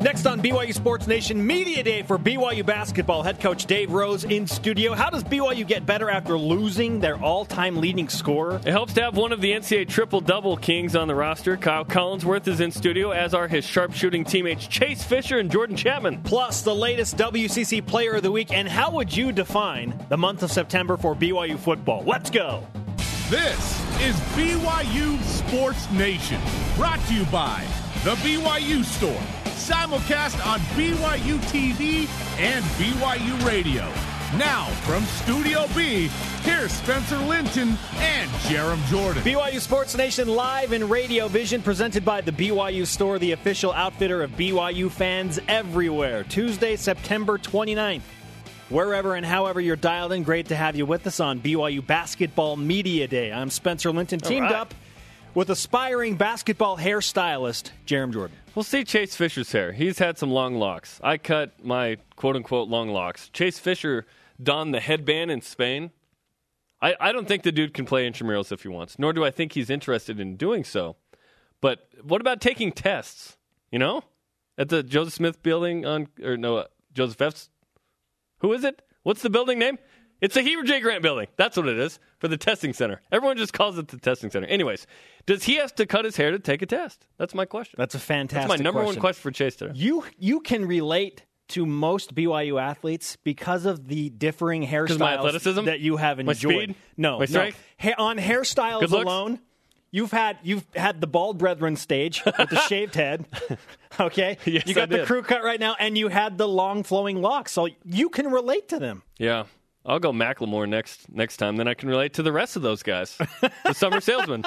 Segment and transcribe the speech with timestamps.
[0.00, 4.46] Next on BYU Sports Nation Media Day for BYU basketball, head coach Dave Rose in
[4.46, 4.94] studio.
[4.94, 8.56] How does BYU get better after losing their all-time leading scorer?
[8.64, 11.54] It helps to have one of the NCAA triple-double kings on the roster.
[11.58, 16.22] Kyle Collinsworth is in studio, as are his sharpshooting teammates Chase Fisher and Jordan Chapman.
[16.22, 20.42] Plus, the latest WCC Player of the Week, and how would you define the month
[20.42, 22.04] of September for BYU football?
[22.06, 22.66] Let's go.
[23.28, 26.40] This is BYU Sports Nation,
[26.76, 27.66] brought to you by
[28.02, 32.08] the BYU Store simulcast on BYU TV
[32.38, 33.82] and BYU Radio.
[34.38, 36.08] Now, from Studio B,
[36.42, 39.22] here's Spencer Linton and Jarom Jordan.
[39.22, 44.22] BYU Sports Nation live in Radio Vision, presented by the BYU Store, the official outfitter
[44.22, 46.24] of BYU fans everywhere.
[46.24, 48.02] Tuesday, September 29th.
[48.70, 52.56] Wherever and however you're dialed in, great to have you with us on BYU Basketball
[52.56, 53.30] Media Day.
[53.30, 54.54] I'm Spencer Linton, teamed right.
[54.54, 54.74] up
[55.34, 58.36] with aspiring basketball hairstylist Jarom Jordan.
[58.54, 59.72] We'll see Chase Fisher's hair.
[59.72, 61.00] He's had some long locks.
[61.02, 63.28] I cut my quote unquote long locks.
[63.28, 64.06] Chase Fisher
[64.42, 65.90] donned the headband in Spain.
[66.82, 69.30] I, I don't think the dude can play intramurals if he wants, nor do I
[69.30, 70.96] think he's interested in doing so.
[71.60, 73.36] But what about taking tests?
[73.70, 74.02] You know,
[74.58, 77.50] at the Joseph Smith building on, or no, uh, Joseph F's.
[78.38, 78.82] Who is it?
[79.02, 79.78] What's the building name?
[80.20, 80.80] It's the Heber J.
[80.80, 81.28] Grant building.
[81.36, 83.00] That's what it is for the testing center.
[83.10, 84.46] Everyone just calls it the testing center.
[84.46, 84.86] Anyways,
[85.26, 87.06] does he have to cut his hair to take a test?
[87.16, 87.76] That's my question.
[87.78, 88.48] That's a fantastic.
[88.48, 88.96] That's my number question.
[88.96, 89.72] one question for Chase today.
[89.74, 95.64] You you can relate to most BYU athletes because of the differing hairstyles my athleticism?
[95.64, 96.62] that you have My enjoyed.
[96.64, 96.74] speed?
[96.96, 97.50] No, My no.
[97.80, 99.40] Ha- on hairstyles alone,
[99.90, 103.26] you've had you've had the bald brethren stage with the shaved head.
[103.98, 107.20] Okay, Yes, you got the crew cut right now, and you had the long flowing
[107.20, 109.02] locks, so you can relate to them.
[109.18, 109.44] Yeah.
[109.84, 111.56] I'll go Macklemore next next time.
[111.56, 113.16] Then I can relate to the rest of those guys.
[113.64, 114.44] the summer salesman.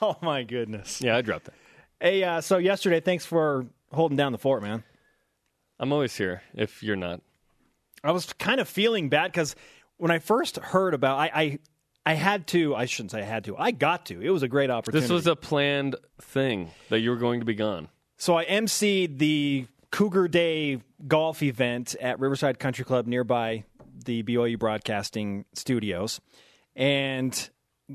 [0.00, 1.00] Oh my goodness!
[1.00, 1.54] Yeah, I dropped that.
[2.00, 4.82] Hey, uh, so yesterday, thanks for holding down the fort, man.
[5.78, 7.20] I'm always here if you're not.
[8.02, 9.54] I was kind of feeling bad because
[9.96, 11.58] when I first heard about, I, I,
[12.04, 12.74] I had to.
[12.74, 13.56] I shouldn't say I had to.
[13.56, 14.20] I got to.
[14.20, 15.02] It was a great opportunity.
[15.02, 17.88] This was a planned thing that you were going to be gone.
[18.16, 23.64] so I emceed the Cougar Day golf event at Riverside Country Club nearby
[24.04, 26.20] the BYU Broadcasting Studios,
[26.74, 27.50] and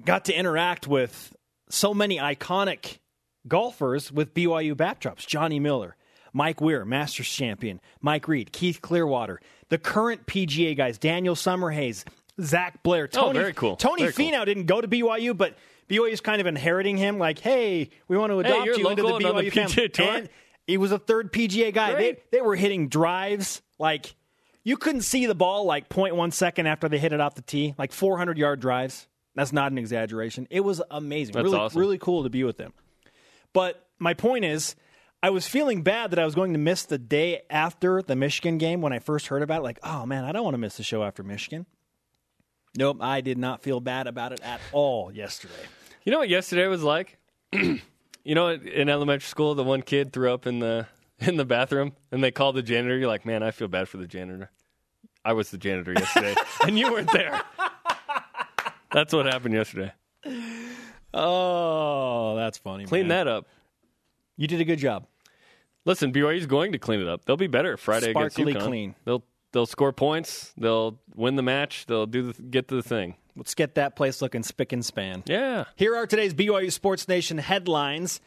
[0.05, 1.35] got to interact with
[1.69, 2.99] so many iconic
[3.47, 5.25] golfers with BYU backdrops.
[5.25, 5.95] Johnny Miller.
[6.33, 12.05] Mike Weir, Masters champion, Mike Reid, Keith Clearwater, the current PGA guys, Daniel Summerhays,
[12.39, 13.39] Zac Blair, oh, Tony.
[13.39, 13.75] Oh, very cool.
[13.75, 14.25] Tony Very cool.
[14.25, 15.57] Finau didn't go to BYU, but
[15.89, 17.17] BYU is kind of inheriting him.
[17.17, 19.89] Like, hey, we want to adopt you're you into the local and on BYU the
[19.89, 20.19] family.
[20.19, 20.29] And
[20.69, 21.95] he was a third PGA guy.
[21.95, 24.15] They, they were hitting drives like
[24.63, 27.73] you couldn't see the ball like 0.1 second after they hit it off the tee,
[27.77, 29.07] like 400 yard drives.
[29.35, 30.47] That's not an exaggeration.
[30.49, 31.33] It was amazing.
[31.33, 31.79] That's really, awesome.
[31.79, 32.73] really cool to be with them.
[33.53, 34.75] But my point is,
[35.23, 38.57] I was feeling bad that I was going to miss the day after the Michigan
[38.57, 39.63] game when I first heard about it.
[39.63, 41.65] Like, oh man, I don't want to miss the show after Michigan.
[42.77, 45.53] Nope, I did not feel bad about it at all yesterday.
[46.03, 47.17] You know what yesterday was like?
[48.23, 50.87] you know, in elementary school, the one kid threw up in the
[51.19, 52.97] in the bathroom, and they called the janitor.
[52.97, 54.51] You're like, man, I feel bad for the janitor.
[55.23, 57.41] I was the janitor yesterday, and you weren't there.
[58.91, 59.93] That's what happened yesterday.
[61.13, 62.85] Oh, that's funny.
[62.85, 63.25] Clean man.
[63.25, 63.47] that up.
[64.37, 65.05] You did a good job.
[65.85, 67.25] Listen, BYU's going to clean it up.
[67.25, 68.67] They'll be better Friday Sparkly against UConn.
[68.67, 68.95] clean.
[69.05, 70.53] They'll they'll score points.
[70.57, 71.85] They'll win the match.
[71.87, 73.15] They'll do the, get to the thing.
[73.35, 75.23] Let's get that place looking spick and span.
[75.25, 75.65] Yeah.
[75.75, 78.21] Here are today's BYU Sports Nation headlines.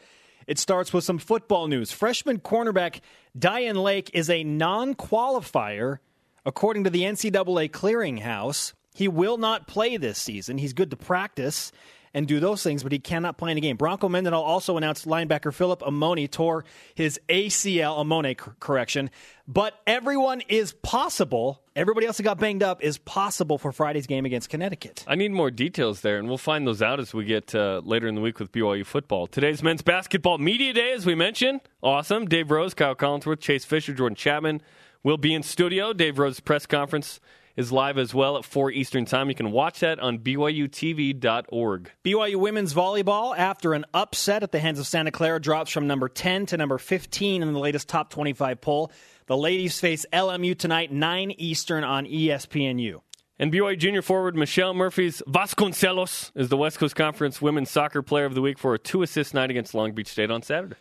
[0.47, 1.91] It starts with some football news.
[1.91, 2.99] Freshman cornerback
[3.37, 5.99] Dayan Lake is a non qualifier,
[6.45, 8.73] according to the NCAA clearinghouse.
[8.93, 10.57] He will not play this season.
[10.57, 11.71] He's good to practice
[12.13, 13.75] and do those things, but he cannot play in a game.
[13.75, 16.63] Bronco Mendenhall also announced linebacker Philip Amoni tore
[16.93, 19.09] his ACL, Amone, cor- correction.
[19.47, 21.61] But everyone is possible.
[21.75, 25.03] Everybody else that got banged up is possible for Friday's game against Connecticut.
[25.07, 28.07] I need more details there, and we'll find those out as we get uh, later
[28.07, 29.27] in the week with BYU football.
[29.27, 31.61] Today's men's basketball media day, as we mentioned.
[31.81, 32.25] Awesome.
[32.25, 34.61] Dave Rose, Kyle Collinsworth, Chase Fisher, Jordan Chapman
[35.03, 35.93] will be in studio.
[35.93, 37.19] Dave Rose's press conference
[37.55, 39.29] is live as well at 4 Eastern Time.
[39.29, 41.91] You can watch that on BYUTV.org.
[42.03, 46.09] BYU women's volleyball, after an upset at the hands of Santa Clara, drops from number
[46.09, 48.91] 10 to number 15 in the latest top 25 poll.
[49.27, 53.01] The ladies face LMU tonight, 9 Eastern on ESPNU.
[53.39, 58.25] And BYU junior forward Michelle Murphy's Vasconcelos is the West Coast Conference Women's Soccer Player
[58.25, 60.75] of the Week for a two assist night against Long Beach State on Saturday.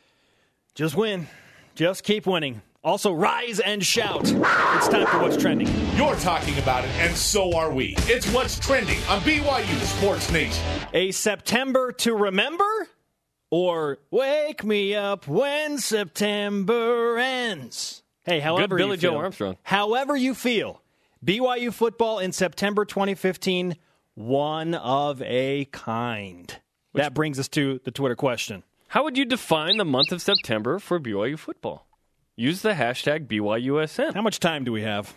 [0.75, 1.29] Just win.
[1.75, 2.63] Just keep winning.
[2.85, 4.23] Also, rise and shout.
[4.23, 5.69] It's time for What's Trending.
[5.97, 7.95] You're talking about it, and so are we.
[8.01, 10.65] It's what's trending on BYU Sports Nation.
[10.93, 12.65] A September to remember?
[13.53, 18.03] or Wake Me Up When September Ends.
[18.25, 19.59] Hey, however Billie you Joe Armstrong.
[19.63, 20.81] However you feel,
[21.25, 23.77] BYU football in September 2015,
[24.15, 26.57] one of a kind.
[26.95, 28.63] that brings us to the Twitter question.
[28.89, 31.87] How would you define the month of September for BYU football?
[32.37, 34.15] Use the hashtag BYUSN.
[34.15, 35.15] How much time do we have?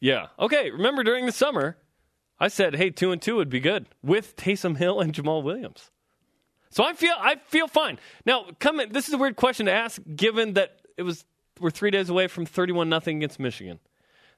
[0.00, 0.28] Yeah.
[0.38, 0.70] Okay.
[0.70, 1.76] Remember during the summer,
[2.38, 5.90] I said, "Hey, two and two would be good with Taysom Hill and Jamaal Williams."
[6.70, 7.98] So I feel I feel fine.
[8.24, 11.24] Now, come in, this is a weird question to ask, given that it was
[11.58, 13.80] we're three days away from thirty-one nothing against Michigan.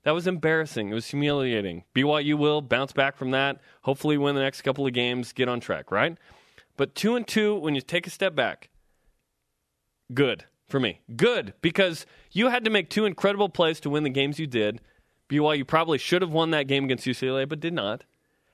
[0.04, 0.88] That was embarrassing.
[0.88, 1.84] It was humiliating.
[1.94, 3.60] BYU will bounce back from that.
[3.82, 5.90] Hopefully, win the next couple of games, get on track.
[5.90, 6.16] Right.
[6.78, 8.70] But two and two, when you take a step back,
[10.14, 11.00] good for me.
[11.16, 14.80] Good because you had to make two incredible plays to win the games you did.
[15.28, 18.04] BYU probably should have won that game against UCLA, but did not.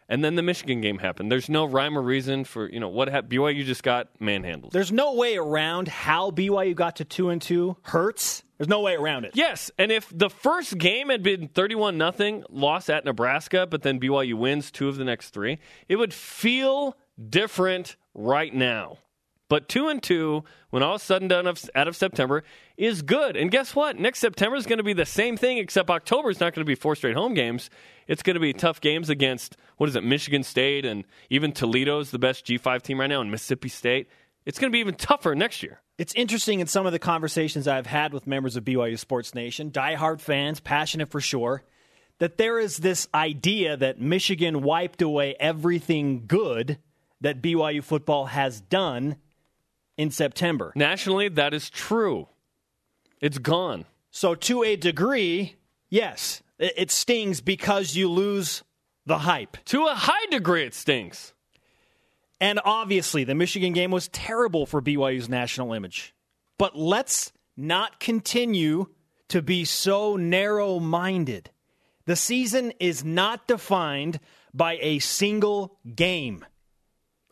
[0.09, 1.33] And then the Michigan game happened.
[1.33, 3.33] There's no rhyme or reason for you know what happened.
[3.33, 4.73] BYU just got manhandled.
[4.73, 7.77] There's no way around how BYU got to two and two.
[7.83, 8.45] Hurts.
[8.59, 9.33] There's no way around it.
[9.35, 14.01] Yes, and if the first game had been 31 nothing, loss at Nebraska, but then
[14.01, 15.59] BYU wins two of the next three,
[15.89, 16.97] it would feel
[17.29, 18.99] different right now.
[19.49, 22.43] But two and two, when all is said and done out of September,
[22.77, 23.37] is good.
[23.37, 23.99] And guess what?
[23.99, 26.69] Next September is going to be the same thing, except October is not going to
[26.69, 27.71] be four straight home games.
[28.09, 32.11] It's going to be tough games against what is it, Michigan State, and even Toledo's
[32.11, 34.09] the best G5 team right now, and Mississippi State.
[34.45, 35.81] It's going to be even tougher next year.
[35.99, 39.71] It's interesting in some of the conversations I've had with members of BYU Sports Nation,
[39.71, 41.63] diehard fans, passionate for sure,
[42.19, 46.79] that there is this idea that Michigan wiped away everything good
[47.21, 49.17] that BYU football has done
[49.97, 50.73] in September.
[50.75, 52.29] Nationally, that is true.
[53.21, 53.85] It's gone.
[54.11, 55.57] So, to a degree,
[55.89, 58.63] yes, it stings because you lose
[59.05, 59.57] the hype.
[59.67, 61.33] To a high degree, it stinks.
[62.41, 66.15] And obviously, the Michigan game was terrible for BYU's national image.
[66.59, 68.87] But let's not continue
[69.29, 71.51] to be so narrow minded.
[72.05, 74.21] The season is not defined
[74.55, 76.45] by a single game.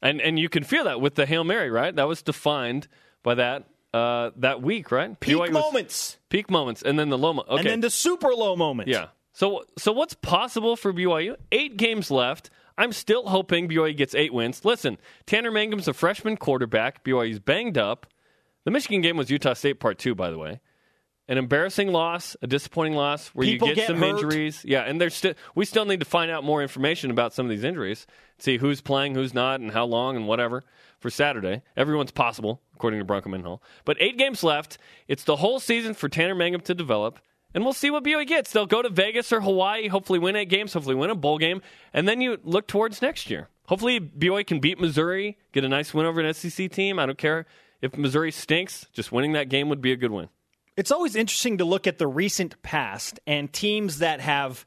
[0.05, 1.95] And and you can feel that with the Hail Mary, right?
[1.97, 2.87] That was defined
[3.25, 5.19] by that uh, that week, right?
[5.19, 6.19] Peak BYU moments.
[6.29, 7.33] peak moments, and then the low.
[7.33, 8.91] Mo- okay, And then the super low moments.
[8.93, 9.07] yeah.
[9.33, 11.35] So so what's possible for BYU?
[11.51, 12.51] Eight games left.
[12.77, 14.65] I'm still hoping BYU gets eight wins.
[14.65, 17.03] Listen, Tanner Mangum's a freshman quarterback.
[17.05, 18.07] BYU's banged up.
[18.65, 20.61] The Michigan game was Utah State part two, by the way.
[21.27, 24.11] An embarrassing loss, a disappointing loss where People you get, get some hurt.
[24.11, 24.63] injuries.
[24.63, 27.51] Yeah, and there's still we still need to find out more information about some of
[27.51, 28.07] these injuries.
[28.39, 30.65] See who's playing, who's not, and how long and whatever
[31.01, 31.63] for Saturday.
[31.79, 33.63] Everyone's possible, according to Bronco Mendenhall.
[33.87, 34.77] But eight games left.
[35.09, 37.21] It's the whole season for Tanner Mangum to develop.
[37.55, 38.51] And we'll see what BYU gets.
[38.53, 41.63] They'll go to Vegas or Hawaii, hopefully win eight games, hopefully win a bowl game,
[41.93, 43.49] and then you look towards next year.
[43.69, 46.99] Hopefully BYU can beat Missouri, get a nice win over an SEC team.
[46.99, 47.47] I don't care
[47.81, 50.29] if Missouri stinks, just winning that game would be a good win.
[50.77, 54.67] It's always interesting to look at the recent past and teams that have,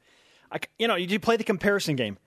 [0.80, 2.18] you know, you play the comparison game.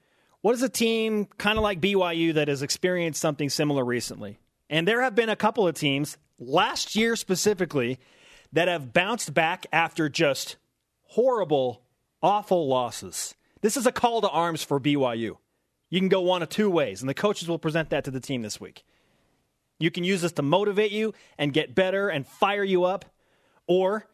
[0.43, 4.38] What is a team kind of like BYU that has experienced something similar recently?
[4.69, 7.99] And there have been a couple of teams, last year specifically,
[8.53, 10.56] that have bounced back after just
[11.05, 11.82] horrible,
[12.23, 13.35] awful losses.
[13.62, 15.37] This is a call to arms for BYU.
[15.88, 18.21] You can go one of two ways, and the coaches will present that to the
[18.21, 18.85] team this week.
[19.79, 23.06] You can use this to motivate you and get better and fire you up,
[23.70, 24.05] or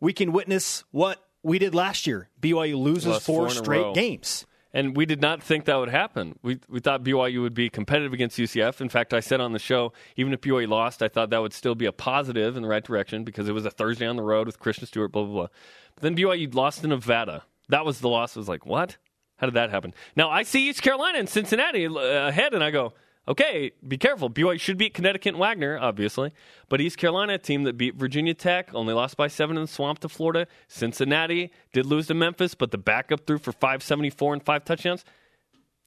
[0.00, 2.30] we can witness what we did last year.
[2.40, 4.46] BYU loses Lost four, four straight games.
[4.72, 6.38] And we did not think that would happen.
[6.42, 8.80] We, we thought BYU would be competitive against UCF.
[8.80, 11.52] In fact, I said on the show, even if BYU lost, I thought that would
[11.52, 14.22] still be a positive in the right direction because it was a Thursday on the
[14.22, 15.48] road with Christian Stewart, blah, blah, blah.
[15.94, 17.42] But then BYU lost to Nevada.
[17.68, 18.34] That was the loss.
[18.34, 18.96] I was like, what?
[19.36, 19.92] How did that happen?
[20.16, 22.94] Now, I see East Carolina and Cincinnati uh, ahead, and I go,
[23.28, 24.30] okay, be careful.
[24.30, 26.32] BYU should beat Connecticut and Wagner, obviously.
[26.68, 30.00] But East Carolina, team that beat Virginia Tech, only lost by seven in the swamp
[30.00, 30.46] to Florida.
[30.68, 35.04] Cincinnati did lose to Memphis, but the backup threw for 574 and five touchdowns.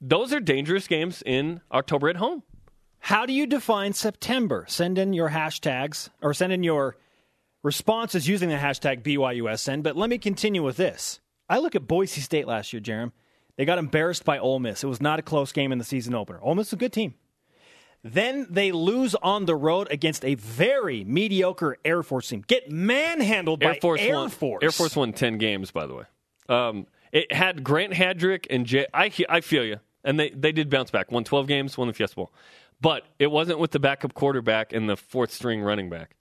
[0.00, 2.42] Those are dangerous games in October at home.
[2.98, 4.64] How do you define September?
[4.68, 6.96] Send in your hashtags or send in your
[7.62, 9.82] responses using the hashtag BYUSN.
[9.82, 11.20] But let me continue with this.
[11.48, 13.12] I look at Boise State last year, Jarom.
[13.56, 14.84] They got embarrassed by Ole Miss.
[14.84, 16.40] It was not a close game in the season opener.
[16.42, 17.14] Ole Miss is a good team.
[18.02, 22.44] Then they lose on the road against a very mediocre Air Force team.
[22.46, 24.30] Get manhandled Air by Force Air won.
[24.30, 24.62] Force.
[24.62, 26.04] Air Force won ten games, by the way.
[26.48, 28.86] Um, it had Grant Hedrick and Jay.
[28.94, 31.10] I I feel you, and they they did bounce back.
[31.10, 32.32] Won twelve games, won the Fiesta Bowl,
[32.80, 36.14] but it wasn't with the backup quarterback and the fourth string running back.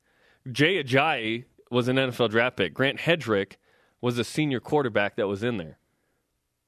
[0.51, 2.73] Jay Ajayi was an NFL draft pick.
[2.73, 3.53] Grant Hedrick
[4.01, 5.77] was a senior quarterback that was in there.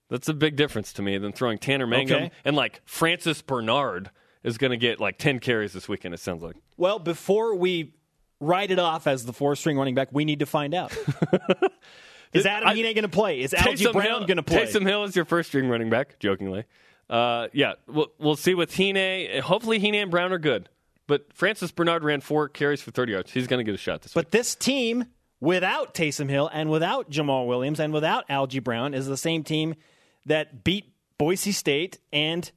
[0.10, 2.32] That's a big difference to me than throwing Tanner Mangum Okay.
[2.46, 4.10] and like Francis Bernard
[4.48, 6.56] is going to get like 10 carries this weekend, it sounds like.
[6.78, 7.94] Well, before we
[8.40, 10.96] write it off as the four string running back, we need to find out.
[12.34, 13.42] is Adam I- Heenan going to play?
[13.42, 14.66] Is Algie Taysom Brown going to play?
[14.66, 16.64] Taysom Hill is your first string running back, jokingly.
[17.10, 19.42] Uh, yeah, we'll, we'll see with Heenan.
[19.42, 20.70] Hopefully, Heenan and Brown are good.
[21.08, 23.32] But Francis Bernard ran four carries for 30 yards.
[23.32, 24.26] He's going to get a shot this week.
[24.26, 25.06] But this team,
[25.40, 29.76] without Taysom Hill and without Jamaal Williams and without Algie Brown, is the same team
[30.26, 32.52] that beat Boise State and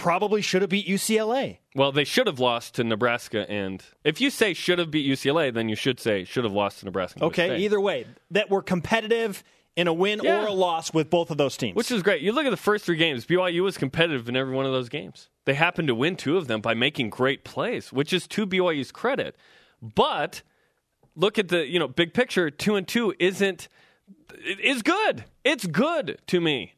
[0.00, 1.58] probably should have beat UCLA.
[1.74, 3.48] Well, they should have lost to Nebraska.
[3.50, 6.80] And if you say should have beat UCLA, then you should say should have lost
[6.80, 7.22] to Nebraska.
[7.24, 7.60] Okay, State.
[7.60, 9.44] either way, that were competitive
[9.76, 10.42] in a win Yeah.
[10.42, 11.76] or a loss with both of those teams.
[11.76, 12.22] Which is great.
[12.22, 14.88] You look at the first three games, BYU was competitive in every one of those
[14.88, 15.28] games.
[15.44, 18.90] They happened to win two of them by making great plays, which is to BYU's
[18.92, 19.36] credit.
[19.80, 20.42] But
[21.14, 23.68] look at the, you know, big picture, two and two isn't
[24.44, 25.24] it is good.
[25.44, 26.74] It's good to me.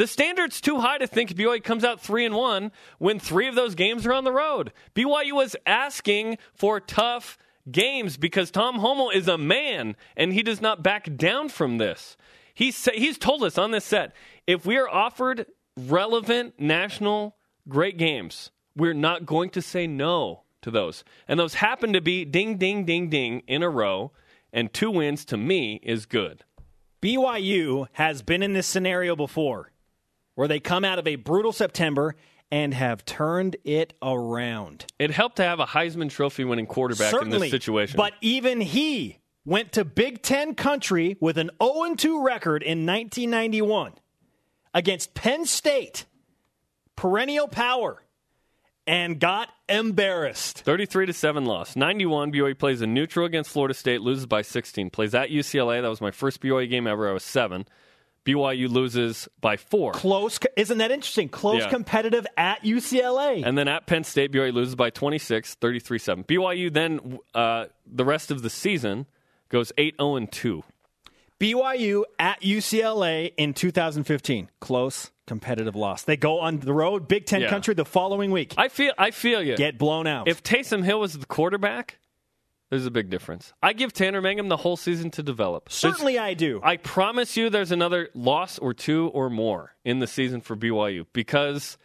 [0.00, 3.54] The standard's too high to think BYU comes out three and one when three of
[3.54, 4.72] those games are on the road.
[4.94, 7.36] BYU was asking for tough
[7.70, 12.16] games because Tom Holmoe is a man and he does not back down from this.
[12.54, 14.14] He's sa- he's told us on this set
[14.46, 15.44] if we are offered
[15.76, 17.36] relevant national
[17.68, 21.04] great games, we're not going to say no to those.
[21.28, 24.12] And those happen to be ding ding ding ding in a row
[24.50, 26.42] and two wins to me is good.
[27.02, 29.70] BYU has been in this scenario before
[30.40, 32.16] where they come out of a brutal September
[32.50, 34.86] and have turned it around.
[34.98, 37.36] It helped to have a Heisman Trophy winning quarterback Certainly.
[37.36, 37.98] in this situation.
[37.98, 43.92] But even he went to Big Ten country with an 0 2 record in 1991
[44.72, 46.06] against Penn State,
[46.96, 48.02] perennial power,
[48.86, 50.62] and got embarrassed.
[50.62, 51.76] 33 to 7 loss.
[51.76, 54.88] 91 BYU plays a neutral against Florida State, loses by 16.
[54.88, 55.82] Plays at UCLA.
[55.82, 57.10] That was my first BYU game ever.
[57.10, 57.66] I was 7.
[58.24, 59.92] BYU loses by 4.
[59.92, 61.28] Close, isn't that interesting?
[61.28, 61.70] Close Yeah.
[61.70, 63.42] competitive at UCLA.
[63.44, 66.24] And then at Penn State, BYU loses by 26, 33 7.
[66.24, 69.06] BYU then, uh, the rest of the season,
[69.48, 70.62] goes 8 0 2.
[71.38, 74.50] BYU at UCLA in 2015.
[74.60, 76.02] Close competitive loss.
[76.02, 77.48] They go on the road, Big Ten Yeah.
[77.48, 78.52] country, the following week.
[78.58, 79.56] I feel, I feel you.
[79.56, 80.28] Get blown out.
[80.28, 81.98] If Taysom Hill was the quarterback,
[82.70, 83.52] there's a big difference.
[83.62, 85.64] I give Tanner Mangum the whole season to develop.
[85.68, 86.60] There's- Certainly I do.
[86.62, 91.06] I promise you there's another loss or two or more in the season for BYU
[91.12, 91.76] because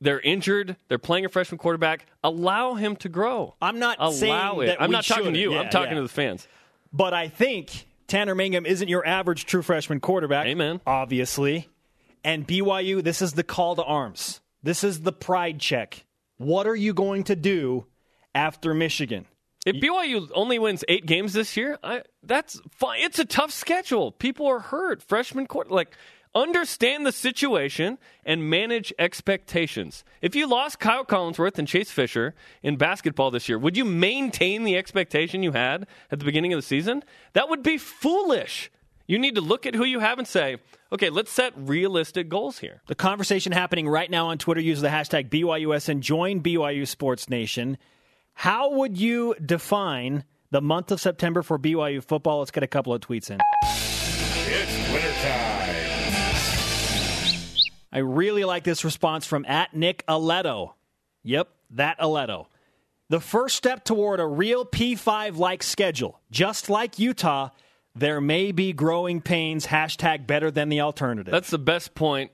[0.00, 0.76] they're injured.
[0.88, 2.06] They're playing a freshman quarterback.
[2.24, 3.54] Allow him to grow.
[3.62, 4.66] I'm not Allow saying it.
[4.66, 5.34] that I'm not talking should.
[5.34, 5.52] to you.
[5.54, 5.96] Yeah, I'm talking yeah.
[5.96, 6.48] to the fans.
[6.92, 10.46] But I think Tanner Mangum isn't your average true freshman quarterback.
[10.46, 10.80] Amen.
[10.86, 11.68] Obviously.
[12.24, 14.40] And BYU, this is the call to arms.
[14.62, 16.04] This is the pride check.
[16.36, 17.86] What are you going to do
[18.34, 19.26] after Michigan?
[19.66, 23.00] If BYU only wins eight games this year, I, that's fine.
[23.02, 24.10] It's a tough schedule.
[24.10, 25.02] People are hurt.
[25.02, 25.94] Freshman quarter, like
[26.34, 30.04] understand the situation and manage expectations.
[30.22, 34.64] If you lost Kyle Collinsworth and Chase Fisher in basketball this year, would you maintain
[34.64, 37.02] the expectation you had at the beginning of the season?
[37.32, 38.70] That would be foolish.
[39.06, 40.58] You need to look at who you have and say,
[40.92, 42.80] okay, let's set realistic goals here.
[42.86, 44.60] The conversation happening right now on Twitter.
[44.60, 45.98] Use the hashtag BYUSN.
[45.98, 47.76] Join BYU Sports Nation.
[48.40, 52.38] How would you define the month of September for BYU football?
[52.38, 53.38] Let's get a couple of tweets in.
[53.62, 55.76] It's wintertime.
[57.92, 60.72] I really like this response from at Nick Aletto.
[61.22, 62.46] Yep, that Aletto.
[63.10, 67.50] The first step toward a real P5 like schedule, just like Utah,
[67.94, 69.66] there may be growing pains.
[69.66, 71.30] Hashtag better than the alternative.
[71.30, 72.30] That's the best point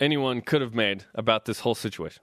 [0.00, 2.22] anyone could have made about this whole situation.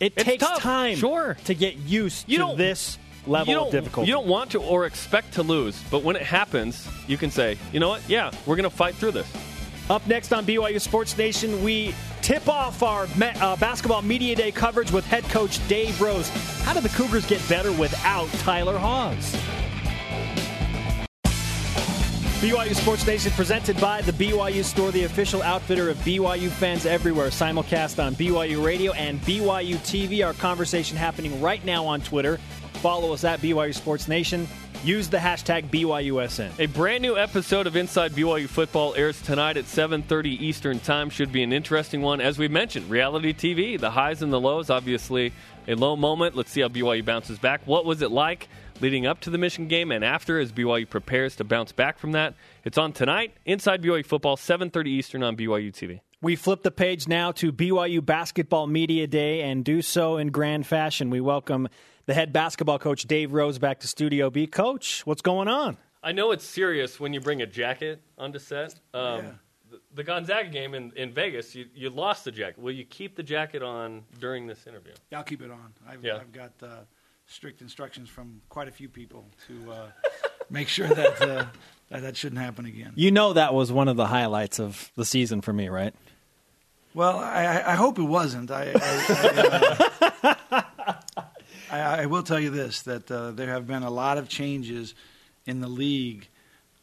[0.00, 1.36] It it's takes tough, time sure.
[1.44, 4.08] to get used You to this level of difficulty.
[4.08, 7.58] You don't want to or expect to lose, but when it happens, you can say,
[7.72, 8.02] you know what?
[8.08, 9.26] Yeah, we're going to fight through this.
[9.90, 14.52] Up next on BYU Sports Nation, we tip off our me- uh, basketball media day
[14.52, 16.28] coverage with head coach Dave Rose.
[16.62, 19.34] How do the Cougars get better without Tyler Haws?
[22.38, 27.30] BYU Sports Nation presented by the BYU Store, the official outfitter of BYU fans everywhere.
[27.30, 30.24] Simulcast on BYU Radio and BYU TV.
[30.24, 32.38] Our conversation happening right now on Twitter.
[32.74, 34.46] Follow us at BYU Sports Nation.
[34.84, 36.52] Use the hashtag BYUSN.
[36.60, 41.10] A brand new episode of Inside BYU Football airs tonight at 7:30 Eastern Time.
[41.10, 42.20] Should be an interesting one.
[42.20, 44.70] As we mentioned, reality TV, the highs and the lows.
[44.70, 45.32] Obviously,
[45.66, 46.36] a low moment.
[46.36, 47.62] Let's see how BYU bounces back.
[47.64, 48.48] What was it like
[48.80, 52.12] leading up to the Michigan game and after as BYU prepares to bounce back from
[52.12, 52.34] that?
[52.64, 53.34] It's on tonight.
[53.44, 56.00] Inside BYU Football, 7:30 Eastern on BYU TV.
[56.20, 60.66] We flip the page now to BYU Basketball Media Day and do so in grand
[60.66, 61.10] fashion.
[61.10, 61.68] We welcome
[62.06, 64.46] the head basketball coach, Dave Rose, back to Studio B.
[64.46, 65.76] Coach, what's going on?
[66.02, 68.74] I know it's serious when you bring a jacket onto set.
[68.94, 69.38] Um,
[69.70, 72.58] th- the Gonzaga game in, in Vegas, you, you lost the jacket.
[72.58, 74.92] Will you keep the jacket on during this interview?
[75.10, 75.72] Yeah, I'll keep it on.
[75.88, 76.16] I've, Yeah.
[76.16, 76.66] I've got uh,
[77.28, 79.86] strict instructions from quite a few people to uh,
[80.50, 81.44] make sure that, uh,
[81.90, 82.92] that that shouldn't happen again.
[82.96, 85.94] You know that was one of the highlights of the season for me, right?
[86.94, 88.50] Well, I, I hope it wasn't.
[88.50, 89.84] I, I,
[90.50, 90.94] I, uh,
[91.70, 94.94] I, will tell you this: that uh, there have been a lot of changes
[95.46, 96.26] in the league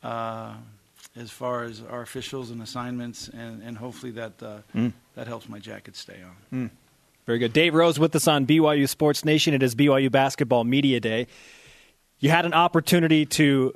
[0.03, 0.53] uh,
[1.15, 4.93] as far as our officials and assignments, and, and hopefully that uh, Mm.
[5.15, 6.19] that helps my jacket stay
[6.51, 6.69] on.
[7.25, 7.53] Very good.
[7.53, 9.53] Dave Rose with us on BYU Sports Nation.
[9.53, 11.27] It is BYU Basketball Media Day.
[12.19, 13.73] You had an opportunity to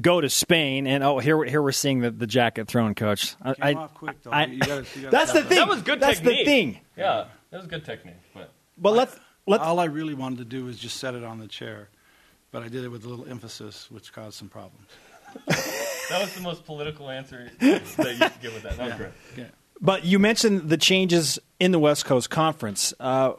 [0.00, 3.34] go to Spain, and oh, here here we're seeing the, the jacket thrown, Coach.
[3.42, 4.16] I, I- quick.
[4.30, 5.58] I- gotta- that's the thing.
[5.58, 6.38] That was good That's technique.
[6.38, 6.80] the thing.
[6.96, 8.14] Yeah, that was good technique.
[8.34, 11.38] But But let's let's All I really wanted to do was just set it on
[11.38, 11.88] the chair,
[12.52, 14.86] but I did it with a little emphasis, which caused some problems.
[15.46, 18.76] that was the most political answer that you could give with that.
[18.76, 19.10] That was great.
[19.36, 19.44] Yeah.
[19.82, 22.94] But you mentioned the changes in the West Coast Conference.
[23.00, 23.32] Uh,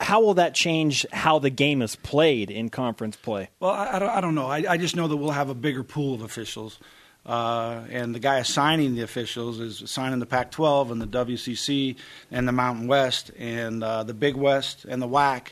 [0.00, 3.50] how will that change how the game is played in conference play?
[3.60, 4.46] Well, I, I, don't, I don't know.
[4.46, 6.78] I, I just know that we'll have a bigger pool of officials.
[7.26, 11.96] Uh, and the guy assigning the officials is assigning the Pac 12 and the WCC
[12.30, 15.48] and the Mountain West and uh, the Big West and the WAC.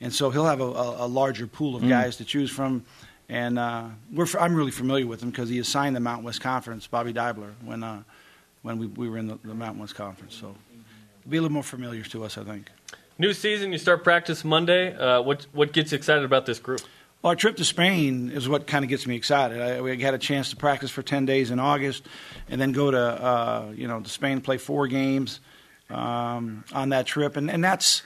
[0.00, 2.84] And so he'll have a, a, a larger pool of guys to choose from.
[3.28, 6.86] And uh, we're, I'm really familiar with him because he assigned the Mountain West Conference,
[6.86, 8.02] Bobby Dibler, when, uh,
[8.66, 10.34] when we, we were in the, the Mountain West Conference.
[10.34, 10.48] So
[11.20, 12.68] it'll be a little more familiar to us, I think.
[13.16, 14.94] New season, you start practice Monday.
[14.94, 16.80] Uh, what what gets you excited about this group?
[17.22, 19.60] Well, our trip to Spain is what kind of gets me excited.
[19.60, 22.06] I, we had a chance to practice for ten days in August,
[22.50, 25.40] and then go to uh, you know to Spain play four games
[25.88, 28.02] um, on that trip, and and that's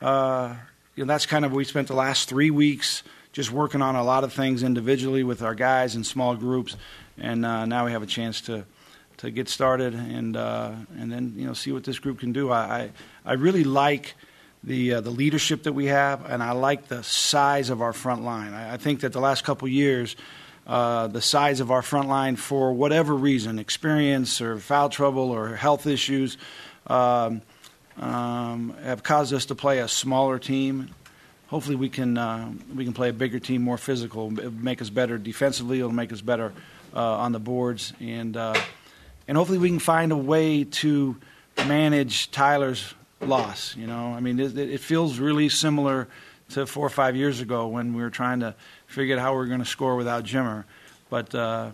[0.00, 0.54] uh,
[0.94, 3.02] you know that's kind of we spent the last three weeks
[3.32, 6.76] just working on a lot of things individually with our guys in small groups,
[7.18, 8.64] and uh, now we have a chance to
[9.18, 12.50] to get started and uh, and then you know see what this group can do.
[12.50, 12.90] I I,
[13.24, 14.14] I really like
[14.62, 18.24] the uh, the leadership that we have, and I like the size of our front
[18.24, 18.54] line.
[18.54, 20.16] I, I think that the last couple years,
[20.66, 25.54] uh, the size of our front line, for whatever reason, experience or foul trouble or
[25.54, 26.38] health issues,
[26.86, 27.42] um,
[27.98, 30.90] um, have caused us to play a smaller team.
[31.48, 34.90] Hopefully, we can uh, we can play a bigger team, more physical, It'll make us
[34.90, 35.78] better defensively.
[35.78, 36.52] It'll make us better
[36.94, 38.54] uh, on the boards, and uh,
[39.28, 41.16] and hopefully we can find a way to
[41.66, 43.76] manage Tyler's loss.
[43.76, 46.08] You know, I mean, it, it feels really similar
[46.50, 48.54] to four or five years ago when we were trying to
[48.86, 50.64] figure out how we were going to score without Jimmer.
[51.10, 51.70] But uh,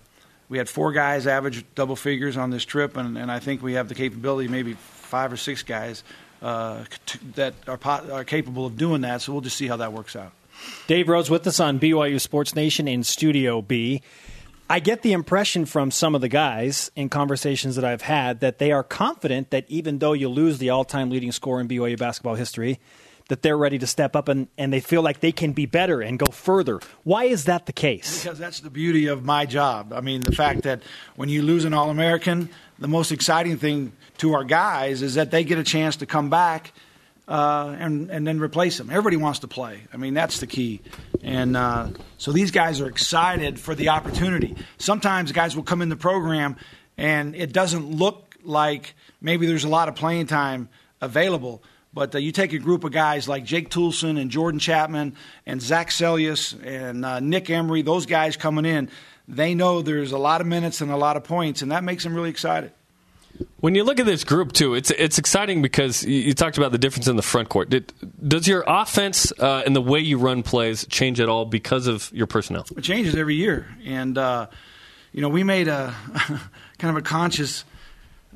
[0.49, 3.75] we had four guys average double figures on this trip, and, and I think we
[3.75, 6.05] have the capability, maybe five or six guys
[6.43, 9.23] uh, t- that are, are capable of doing that.
[9.23, 10.33] So we'll just see how that works out.
[10.87, 14.03] Dave Rose with us on BYU Sports Nation in Studio B.
[14.71, 18.59] I get the impression from some of the guys in conversations that I've had that
[18.59, 21.99] they are confident that even though you lose the all time leading scorer in BYU
[21.99, 22.79] basketball history,
[23.27, 26.01] that they're ready to step up and, and they feel like they can be better
[26.01, 26.79] and go further.
[27.03, 28.23] Why is that the case?
[28.23, 29.93] Because that's the beauty of my job.
[29.93, 30.83] I mean, the fact that
[31.17, 35.33] when you lose an All American, the most exciting thing to our guys is that
[35.33, 36.73] they get a chance to come back
[37.29, 38.91] uh, and and then replace them.
[38.91, 39.83] Everybody wants to play.
[39.93, 40.81] I mean, that's the key.
[41.23, 44.57] And uh, so these guys are excited for the opportunity.
[44.79, 46.57] Sometimes guys will come in the program
[46.97, 50.69] and it doesn't look like maybe there's a lot of playing time
[51.01, 51.63] available.
[51.93, 55.61] But uh, you take a group of guys like Jake Toolson and Jordan Chapman and
[55.61, 58.89] Zac Seljaas and uh, Nick Emery, those guys coming in,
[59.27, 62.05] they know there's a lot of minutes and a lot of points, and that makes
[62.05, 62.73] them really excited.
[63.61, 66.79] When you look at this group too, it's it's exciting because you, talked about the
[66.79, 67.71] difference in the front court.
[67.71, 67.93] Did,
[68.27, 72.11] does your offense uh, and the way you run plays change at all because of
[72.13, 72.67] your personnel?
[72.77, 74.47] It changes every year, and uh,
[75.13, 75.95] you know we made a
[76.79, 77.65] kind of a conscious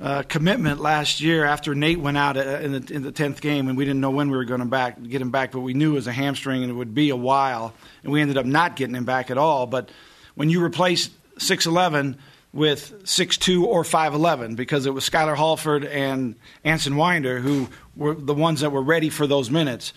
[0.01, 3.69] uh, commitment last year after Nate went out uh, in the in the tenth game,
[3.69, 5.75] and we didn't know when we were going to back get him back, but we
[5.75, 8.47] knew it was a hamstring and it would be a while, and we ended up
[8.47, 9.67] not getting him back at all.
[9.67, 9.91] But
[10.35, 12.19] when you replace six eleven
[12.55, 17.69] with six two or five eleven, because it was Skyler Halford and Anson Winder who
[17.95, 19.93] were the ones that were ready for those minutes,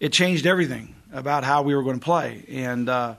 [0.00, 2.88] it changed everything about how we were going to play, and.
[2.88, 3.14] Uh,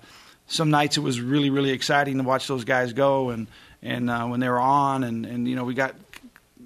[0.46, 3.48] some nights it was really really exciting to watch those guys go and
[3.82, 5.96] and uh, when they were on and and you know we got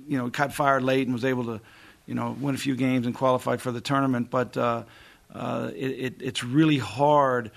[0.07, 1.61] you know caught fire late and was able to
[2.05, 4.83] you know win a few games and qualified for the tournament but uh,
[5.33, 7.51] uh, it, it, it's really hard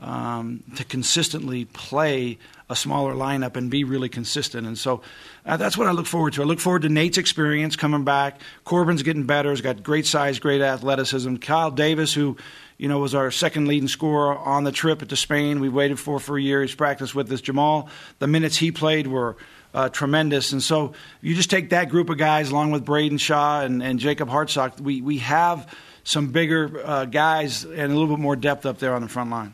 [0.00, 2.38] um, to consistently play
[2.74, 4.66] a smaller lineup and be really consistent.
[4.66, 5.00] And so
[5.46, 6.42] uh, that's what I look forward to.
[6.42, 8.40] I look forward to Nate's experience coming back.
[8.64, 9.50] Corbin's getting better.
[9.50, 11.36] He's got great size, great athleticism.
[11.36, 12.36] Kyle Davis, who
[12.76, 16.18] you know was our second leading scorer on the trip to Spain, we waited for
[16.18, 16.62] for a year.
[16.62, 17.40] He's practiced with us.
[17.40, 19.36] Jamal, the minutes he played were.
[19.72, 20.52] Uh, tremendous.
[20.52, 23.98] And so you just take that group of guys along with Braden Shaw and, and
[23.98, 24.80] Jacob Hartsock.
[24.80, 25.68] We, we have
[26.04, 29.30] some bigger uh, guys and a little bit more depth up there on the front
[29.30, 29.52] line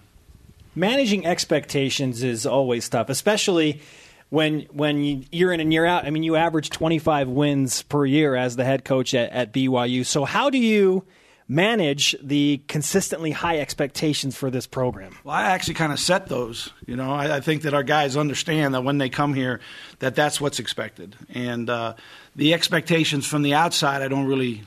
[0.75, 3.81] managing expectations is always tough, especially
[4.29, 6.07] when when you, year in and year out.
[6.07, 10.07] I mean, you average 25 wins per year as the head coach at, at BYU.
[10.07, 11.05] So how do you
[11.51, 15.13] manage the consistently high expectations for this program?
[15.25, 16.71] Well, I actually kind of set those.
[16.87, 19.61] You know, I, I, think that our guys understand that when they come here,
[19.99, 21.95] that that's what's expected, and uh,
[22.37, 24.63] the expectations from the outside, I don't really,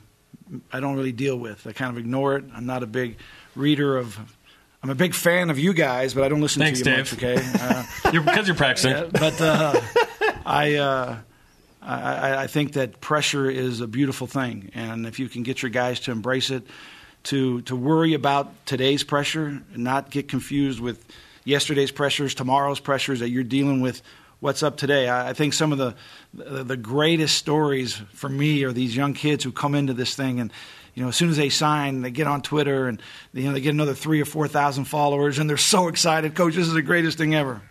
[0.70, 1.66] I don't really deal with.
[1.66, 2.44] I kind of ignore it.
[2.54, 3.16] I'm not a big
[3.56, 4.33] reader of
[4.84, 7.10] I'm a big fan of you guys, but I don't listen Thanks, to you Dave.
[7.10, 7.24] much.
[7.24, 8.90] Okay, uh, you're, because you're practicing.
[8.90, 9.80] Yeah, but uh,
[10.46, 11.16] I, uh,
[11.80, 15.70] I, I think that pressure is a beautiful thing, and if you can get your
[15.70, 16.66] guys to embrace it,
[17.22, 21.02] to to worry about today's pressure, and not get confused with
[21.44, 24.02] yesterday's pressures, tomorrow's pressures that you're dealing with.
[24.40, 25.08] What's up today?
[25.08, 25.94] I, I think some of the,
[26.34, 30.40] the the greatest stories for me are these young kids who come into this thing
[30.40, 30.52] and
[30.94, 33.02] you know, as soon as they sign, they get on Twitter and
[33.32, 36.34] you know they get another three or four thousand followers, and they're so excited.
[36.34, 37.62] Coach, this is the greatest thing ever.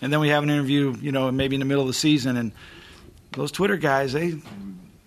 [0.00, 2.36] And then we have an interview, you know, maybe in the middle of the season,
[2.36, 2.52] and
[3.32, 4.34] those Twitter guys, they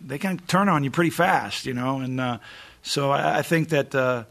[0.02, 2.00] they can turn on you pretty fast, you know.
[2.00, 2.40] And uh,
[2.82, 4.26] so I, I, think that uh,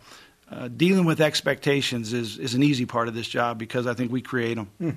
[0.50, 4.10] uh, dealing with expectations is is an easy part of this job because I think
[4.10, 4.70] we create them.
[4.78, 4.90] Hmm.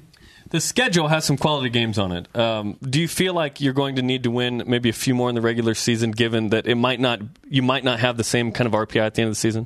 [0.54, 2.38] The schedule has some quality games on it.
[2.38, 5.28] Um, do you feel like you're going to need to win maybe a few more
[5.28, 8.52] in the regular season, given that it might not you might not have the same
[8.52, 9.66] kind of RPI at the end of the season?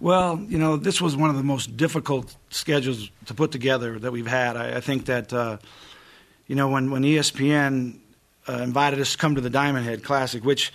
[0.00, 4.10] Well, you know, this was one of the most difficult schedules to put together that
[4.10, 4.56] we've had.
[4.56, 5.58] I, I think that, uh,
[6.46, 7.98] you know, when when ESPN
[8.48, 10.72] uh, invited us to come to the Diamond Head Classic, which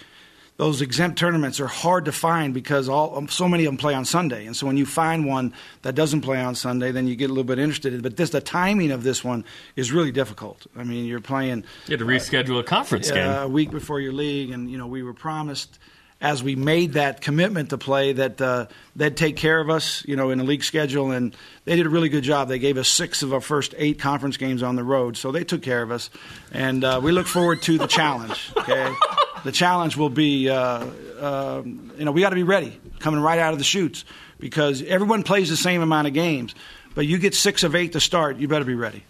[0.58, 3.94] those exempt tournaments are hard to find because all um, so many of them play
[3.94, 7.16] on Sunday, and so when you find one that doesn't play on Sunday, then you
[7.16, 8.02] get a little bit interested.
[8.04, 10.68] But this, the timing of this one is really difficult.
[10.76, 11.64] I mean, you're playing.
[11.88, 14.70] You had to reschedule uh, a conference uh, game a week before your league, and
[14.70, 15.80] you know we were promised
[16.22, 20.16] as we made that commitment to play that uh, they'd take care of us, you
[20.16, 21.36] know, in the league schedule, and
[21.66, 22.48] they did a really good job.
[22.48, 25.44] They gave us six of our first eight conference games on the road, so they
[25.44, 26.12] took care of us,
[26.52, 28.54] and uh, we look forward to the challenge.
[28.56, 28.94] Okay,
[29.44, 30.86] the challenge will be, uh,
[31.20, 34.06] uh, you know, we got to be ready coming right out of the shoots
[34.40, 36.56] because everyone plays the same amount of games,
[36.96, 39.04] but you get six of eight to start, you better be ready.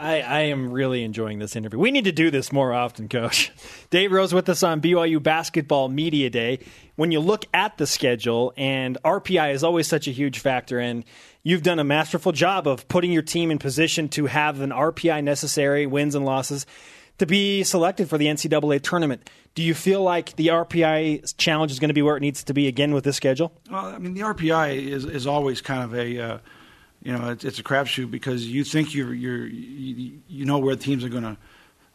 [0.00, 1.78] I, I, am really enjoying this interview.
[1.78, 3.52] We need to do this more often, Coach.
[3.90, 6.60] Dave Rose with us on BYU Basketball Media Day.
[6.96, 11.04] When you look at the schedule, and RPI is always such a huge factor, and
[11.42, 15.22] you've done a masterful job of putting your team in position to have an RPI
[15.22, 16.64] necessary, wins and losses,
[17.20, 19.28] to be selected for the NCAA tournament.
[19.54, 22.54] Do you feel like the RPI challenge is going to be where it needs to
[22.54, 23.52] be again with this schedule?
[23.70, 26.18] Well, I mean, the RPI is, is always kind of a.
[26.18, 26.38] Uh,
[27.02, 30.76] you know, it's, it's a crapshoot because you think you're, you're you, you know where
[30.76, 31.36] teams are going to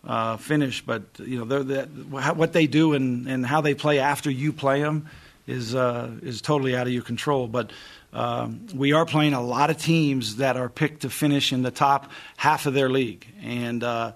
[0.04, 4.30] uh, finish, but you know they're, what they do and, and how they play after
[4.30, 5.08] you play them
[5.48, 7.48] is uh, is totally out of your control.
[7.48, 7.72] But
[8.14, 11.72] um, we are playing a lot of teams that are picked to finish in the
[11.72, 14.12] top half of their league, and uh,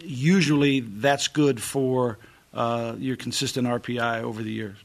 [0.00, 2.18] usually that's good for
[2.54, 4.76] uh, your consistent RPI over the years.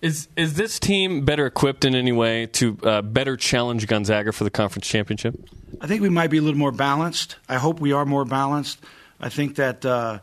[0.00, 4.42] Is is this team better equipped in any way to uh, better challenge Gonzaga for
[4.42, 5.36] the conference championship?
[5.80, 7.36] I think we might be a little more balanced.
[7.48, 8.80] I hope we are more balanced.
[9.20, 10.18] I think that uh,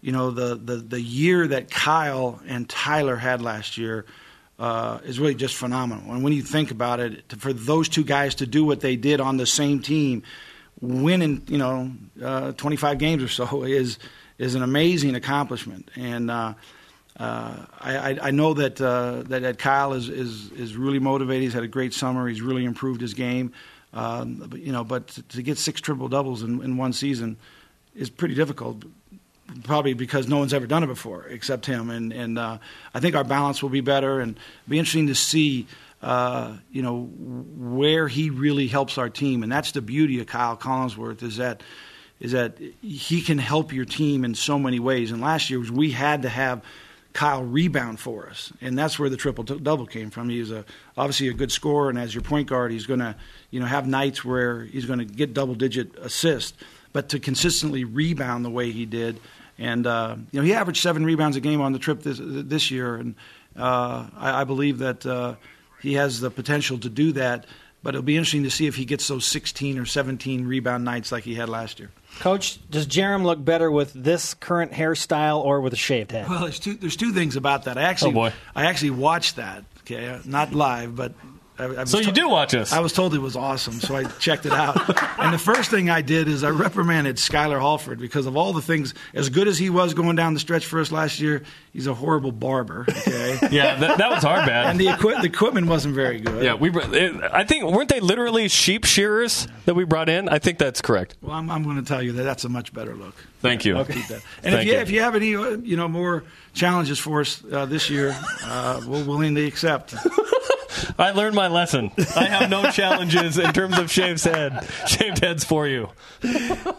[0.00, 4.06] you know the, the the year that Kyle and Tyler had last year
[4.60, 6.12] uh, is really just phenomenal.
[6.12, 9.20] And when you think about it, for those two guys to do what they did
[9.20, 10.22] on the same team,
[10.80, 11.90] winning you know
[12.22, 13.98] uh, 25 games or so is
[14.38, 15.90] is an amazing accomplishment.
[15.96, 16.54] And uh,
[17.18, 21.44] uh, I, I, know that, uh, that, that Kyle is, is is really motivated.
[21.44, 22.28] He's had a great summer.
[22.28, 23.52] He's really improved his game.
[23.94, 27.38] Um, but, you know, but to, to get six triple doubles in, in one season
[27.94, 28.84] is pretty difficult.
[29.62, 31.88] Probably because no one's ever done it before except him.
[31.88, 32.58] And and uh,
[32.92, 34.20] I think our balance will be better.
[34.20, 35.66] And it'll be interesting to see.
[36.02, 40.56] Uh, you know where he really helps our team, and that's the beauty of Kyle
[40.56, 41.62] Collinsworth is that
[42.20, 45.10] is that he can help your team in so many ways.
[45.10, 46.62] And last year we had to have
[47.12, 50.28] Kyle rebound for us, and that's where the triple double came from.
[50.28, 50.66] He's a
[50.98, 53.16] obviously a good scorer, and as your point guard, he's going to
[53.50, 56.52] you know have nights where he's going to get double digit assists,
[56.92, 59.18] but to consistently rebound the way he did,
[59.58, 62.70] and uh, you know he averaged seven rebounds a game on the trip this this
[62.70, 63.14] year, and
[63.56, 65.36] uh, I, I, believe that uh,
[65.86, 67.46] he has the potential to do that.
[67.82, 71.12] but it'll be interesting to see if he gets those 16 or 17 rebound nights
[71.12, 71.90] like he had last year.
[72.18, 76.28] Coach, does Jarom look better with this current hairstyle or with a shaved head?
[76.28, 77.78] Well, there's two, there's two things about that.
[77.78, 78.32] I actually, Oh, boy.
[78.56, 79.64] I actually watched that.
[79.82, 81.12] Okay, not live, but
[81.58, 82.72] I, I So you do watch us?
[82.72, 84.76] I was told it was awesome, so I checked it out.
[85.18, 88.62] and the first thing I did is I reprimanded Skyler Halford because of all the
[88.62, 88.94] things.
[89.14, 91.42] As good as he was going down the stretch for us last year,
[91.72, 92.84] he's a horrible barber.
[92.88, 94.66] Okay, yeah, that, that was our bad.
[94.66, 96.44] and the, equi- the equipment wasn't very good.
[96.44, 96.70] yeah, we.
[96.70, 100.28] It, I think weren't they literally sheep shearers that we brought in?
[100.28, 101.16] I think that's correct.
[101.22, 103.14] Well, I'm, I'm going to tell you that that's a much better look.
[103.40, 103.76] Thank you.
[103.84, 104.22] Keep that.
[104.42, 104.78] And Thank if you, you.
[104.78, 108.80] if you have any uh, you know more challenges for us uh, this year, uh,
[108.86, 109.94] we'll willingly accept.
[110.98, 111.90] I learned my lesson.
[112.16, 114.66] I have no challenges in terms of shaved head.
[114.86, 115.88] Shaved heads for you.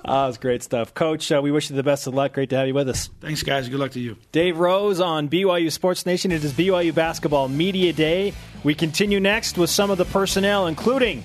[0.05, 0.93] Ah, it's great stuff.
[0.93, 2.33] Coach, uh, we wish you the best of luck.
[2.33, 3.09] Great to have you with us.
[3.21, 3.67] Thanks, guys.
[3.69, 4.17] Good luck to you.
[4.31, 6.31] Dave Rose on BYU Sports Nation.
[6.31, 8.33] It is BYU Basketball Media Day.
[8.63, 11.23] We continue next with some of the personnel, including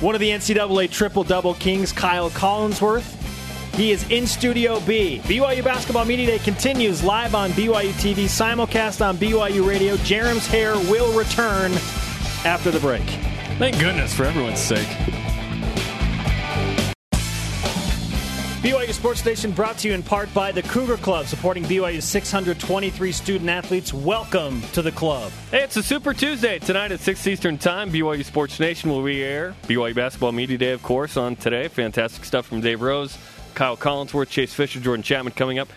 [0.00, 3.21] one of the NCAA triple double kings, Kyle Collinsworth.
[3.74, 5.20] He is in Studio B.
[5.24, 9.96] BYU Basketball Media Day continues live on BYU TV, simulcast on BYU Radio.
[9.98, 11.72] Jarom's hair will return
[12.44, 13.00] after the break.
[13.58, 14.86] Thank goodness for everyone's sake.
[18.62, 23.10] BYU Sports Station brought to you in part by the Cougar Club, supporting BYU's 623
[23.10, 23.92] student athletes.
[23.92, 25.32] Welcome to the club.
[25.50, 27.90] Hey, it's a Super Tuesday tonight at 6 Eastern Time.
[27.90, 31.66] BYU Sports Nation will re-air BYU Basketball Media Day, of course, on today.
[31.66, 33.18] Fantastic stuff from Dave Rose,
[33.54, 35.68] Kyle Collinsworth, Chase Fisher, Jordan Chapman coming up.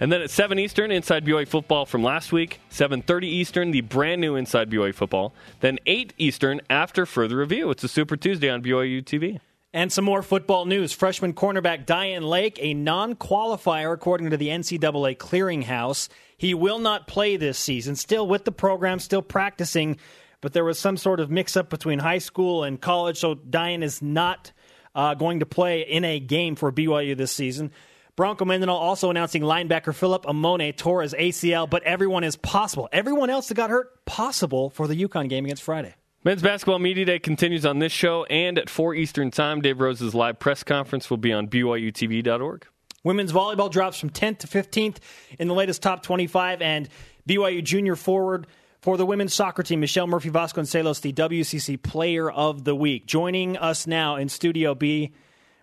[0.00, 2.60] And then at 7 Eastern, Inside BYU Football from last week.
[2.70, 5.32] 7.30 Eastern, the brand new Inside BYU Football.
[5.60, 7.70] Then 8 Eastern, after further review.
[7.70, 9.38] It's a Super Tuesday on BYU TV.
[9.72, 10.92] And some more football news.
[10.92, 16.08] Freshman cornerback Dayan Lake, a non qualifier according to the NCAA clearinghouse.
[16.36, 19.98] He will not play this season, still with the program, still practicing,
[20.40, 23.82] but there was some sort of mix up between high school and college, so Dayan
[23.82, 24.52] is not
[24.94, 27.72] uh, going to play in a game for BYU this season.
[28.16, 32.88] Bronco Mendenhall also announcing linebacker Philip Amone tore his ACL, but everyone is possible.
[32.92, 35.94] Everyone else that got hurt, possible for the UConn game against Friday.
[36.22, 39.60] Men's Basketball Media Day continues on this show and at 4 Eastern Time.
[39.60, 42.66] Dave Rose's live press conference will be on BYUTV.org.
[43.02, 44.96] Women's volleyball drops from 10th to 15th
[45.38, 46.88] in the latest top 25, and
[47.28, 48.46] BYU junior forward
[48.84, 53.06] for the women's soccer team, Michelle Murphy Vasconcelos, the WCC Player of the Week.
[53.06, 55.10] Joining us now in Studio B,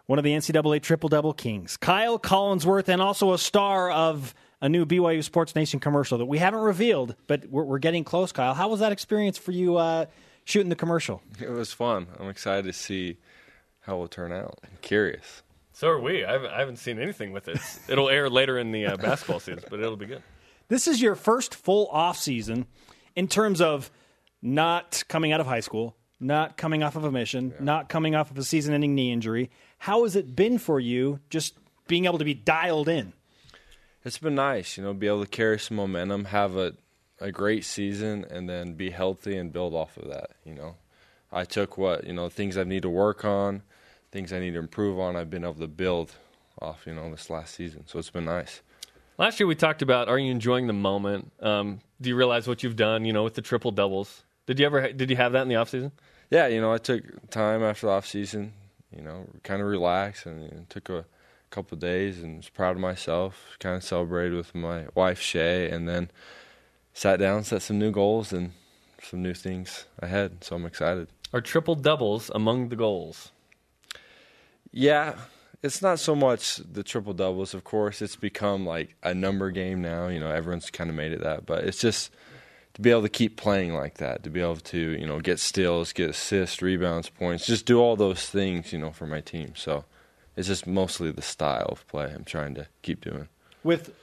[0.07, 4.67] one of the NCAA triple double kings, Kyle Collinsworth, and also a star of a
[4.67, 8.55] new BYU Sports Nation commercial that we haven't revealed, but we're, we're getting close, Kyle.
[8.55, 10.07] How was that experience for you uh,
[10.43, 11.21] shooting the commercial?
[11.39, 12.07] It was fun.
[12.19, 13.17] I'm excited to see
[13.81, 14.57] how it will turn out.
[14.63, 15.43] I'm curious.
[15.73, 16.25] So are we.
[16.25, 17.59] I haven't, I haven't seen anything with it.
[17.87, 20.23] It'll air later in the uh, basketball season, but it'll be good.
[20.69, 22.65] This is your first full off season
[23.21, 23.91] in terms of
[24.41, 28.31] not coming out of high school, not coming off of a mission, not coming off
[28.31, 29.51] of a season ending knee injury.
[29.77, 31.53] How has it been for you just
[31.87, 33.13] being able to be dialed in?
[34.03, 36.73] It's been nice, you know, be able to carry some momentum, have a
[37.19, 40.31] a great season, and then be healthy and build off of that.
[40.43, 40.77] You know,
[41.31, 43.61] I took what you know things I need to work on,
[44.11, 45.15] things I need to improve on.
[45.15, 46.15] I've been able to build
[46.59, 47.83] off, you know, this last season.
[47.85, 48.63] So it's been nice.
[49.21, 51.31] Last year we talked about are you enjoying the moment?
[51.41, 53.05] Um, do you realize what you've done?
[53.05, 54.23] You know, with the triple doubles.
[54.47, 55.91] Did you ever did you have that in the off season?
[56.31, 58.53] Yeah, you know, I took time after the off season,
[58.89, 61.05] you know, kind of relaxed and you know, took a
[61.51, 63.57] couple of days and was proud of myself.
[63.59, 66.09] Kind of celebrated with my wife Shay, and then
[66.95, 68.53] sat down, set some new goals and
[69.03, 70.43] some new things ahead.
[70.43, 71.09] So I'm excited.
[71.31, 73.31] Are triple doubles among the goals?
[74.71, 75.13] Yeah,
[75.63, 77.53] it's not so much the triple doubles.
[77.53, 80.07] Of course, it's become like a number game now.
[80.07, 82.11] You know, everyone's kind of made it that, but it's just
[82.73, 85.39] to be able to keep playing like that, to be able to you know get
[85.39, 88.73] steals, get assists, rebounds, points, just do all those things.
[88.73, 89.53] You know, for my team.
[89.55, 89.85] So
[90.35, 93.27] it's just mostly the style of play I'm trying to keep doing.
[93.63, 93.93] With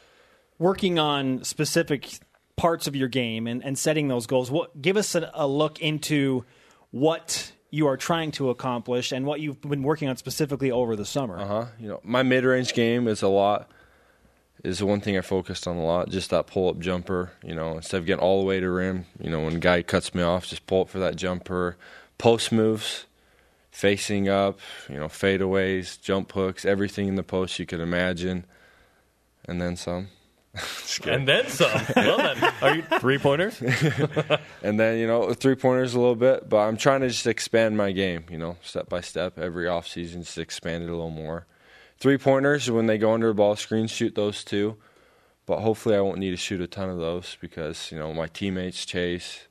[0.58, 2.08] working on specific
[2.56, 5.80] parts of your game and, and setting those goals, what, give us a, a look
[5.80, 6.44] into
[6.90, 11.04] what you are trying to accomplish and what you've been working on specifically over the
[11.04, 11.38] summer.
[11.38, 11.66] Uh huh.
[11.78, 13.70] You know, my mid range game is a lot.
[14.64, 16.08] Is the one thing I focused on a lot.
[16.08, 17.30] Just that pull up jumper.
[17.44, 20.14] You know, instead of getting all the way to rim, you know, when guy cuts
[20.14, 21.76] me off, just pull up for that jumper.
[22.16, 23.06] Post moves,
[23.70, 24.58] facing up.
[24.88, 28.46] You know, fadeaways, jump hooks, everything in the post you could imagine,
[29.46, 30.08] and then some.
[31.04, 31.70] And then some.
[31.96, 33.60] well then, are you three pointers?
[34.62, 37.76] and then you know three pointers a little bit but i'm trying to just expand
[37.76, 41.10] my game you know step by step every off season just expand it a little
[41.10, 41.46] more
[41.98, 44.76] three pointers when they go under the ball screen, shoot those two
[45.46, 48.26] but hopefully i won't need to shoot a ton of those because you know my
[48.26, 49.46] teammates chase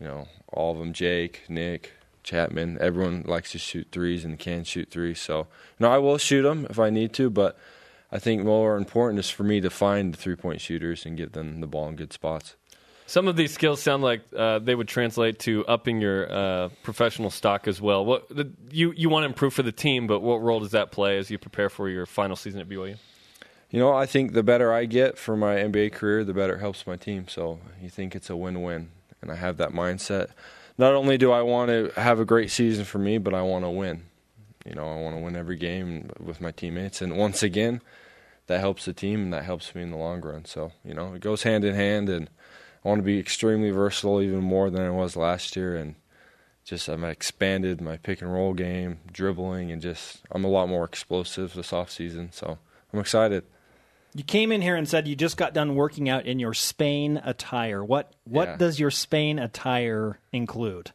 [0.00, 2.78] you know all of them jake nick Chapman.
[2.80, 5.20] Everyone likes to shoot threes and can shoot threes.
[5.20, 7.58] So, you know, I will shoot them if I need to, but
[8.14, 11.32] I think more important is for me to find the three point shooters and get
[11.32, 12.54] them the ball in good spots.
[13.06, 17.28] Some of these skills sound like uh, they would translate to upping your uh, professional
[17.28, 18.04] stock as well.
[18.04, 20.92] What the, you you want to improve for the team, but what role does that
[20.92, 22.96] play as you prepare for your final season at BYU?
[23.70, 26.60] You know, I think the better I get for my NBA career, the better it
[26.60, 27.26] helps my team.
[27.26, 30.28] So you think it's a win-win, and I have that mindset.
[30.78, 33.64] Not only do I want to have a great season for me, but I want
[33.64, 34.04] to win.
[34.64, 37.82] You know, I want to win every game with my teammates, and once again,
[38.46, 40.44] that helps the team and that helps me in the long run.
[40.44, 42.28] So you know, it goes hand in hand, and
[42.84, 45.94] I want to be extremely versatile, even more than I was last year, and
[46.64, 50.84] just I've expanded my pick and roll game, dribbling, and just I'm a lot more
[50.84, 52.30] explosive this off season.
[52.32, 52.58] So
[52.92, 53.44] I'm excited.
[54.16, 57.20] You came in here and said you just got done working out in your Spain
[57.24, 57.82] attire.
[57.84, 58.56] What what Yeah.
[58.56, 60.92] does your Spain attire include?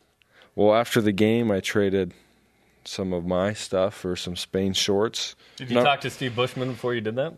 [0.55, 2.13] Well, after the game, I traded
[2.89, 5.35] some of my stuff for some Spain shorts.
[5.57, 7.33] Did you No- talk to Steve Bushman before you did that?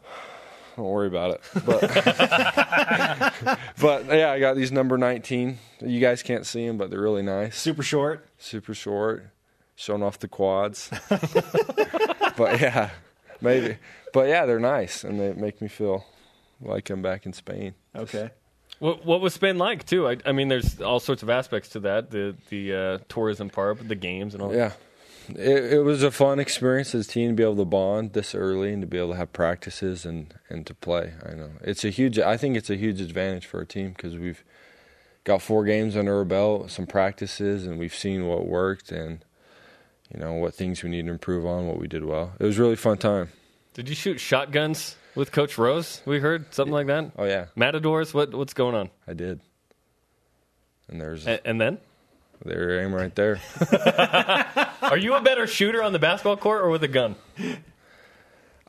[0.78, 1.42] Don't worry about it.
[1.66, 1.82] But,
[3.82, 5.60] but yeah, I got these number 19.
[5.82, 7.58] You guys can't see them, but they're really nice.
[7.58, 8.26] Super short.
[8.38, 9.28] Super short,
[9.76, 10.90] showing off the quads.
[11.10, 12.92] but yeah,
[13.42, 13.76] maybe.
[14.14, 16.06] But yeah, they're nice, and they make me feel
[16.62, 17.74] like I'm back in Spain.
[17.94, 18.30] Okay.
[18.80, 20.08] What, what was Spain like too?
[20.08, 23.86] I, I mean, there's all sorts of aspects to that the the uh, tourism part,
[23.86, 24.56] the games, and all.
[24.56, 24.72] Yeah.
[25.30, 28.34] It, it was a fun experience as a team to be able to bond this
[28.36, 31.14] early and to be able to have practices and, and to play.
[31.26, 32.20] I know it's a huge.
[32.20, 34.44] I think it's a huge advantage for our team because we've
[35.24, 39.24] got four games under our belt, some practices, and we've seen what worked and
[40.14, 42.34] you know what things we need to improve on, what we did well.
[42.40, 43.30] It was a really fun time.
[43.74, 46.02] Did you shoot shotguns with Coach Rose?
[46.06, 47.12] We heard something like that.
[47.18, 48.14] Oh yeah, Matadors.
[48.14, 48.90] What what's going on?
[49.08, 49.40] I did.
[50.90, 51.78] And there's A- and then,
[52.44, 53.40] there aim right there.
[54.82, 57.16] are you a better shooter on the basketball court or with a gun?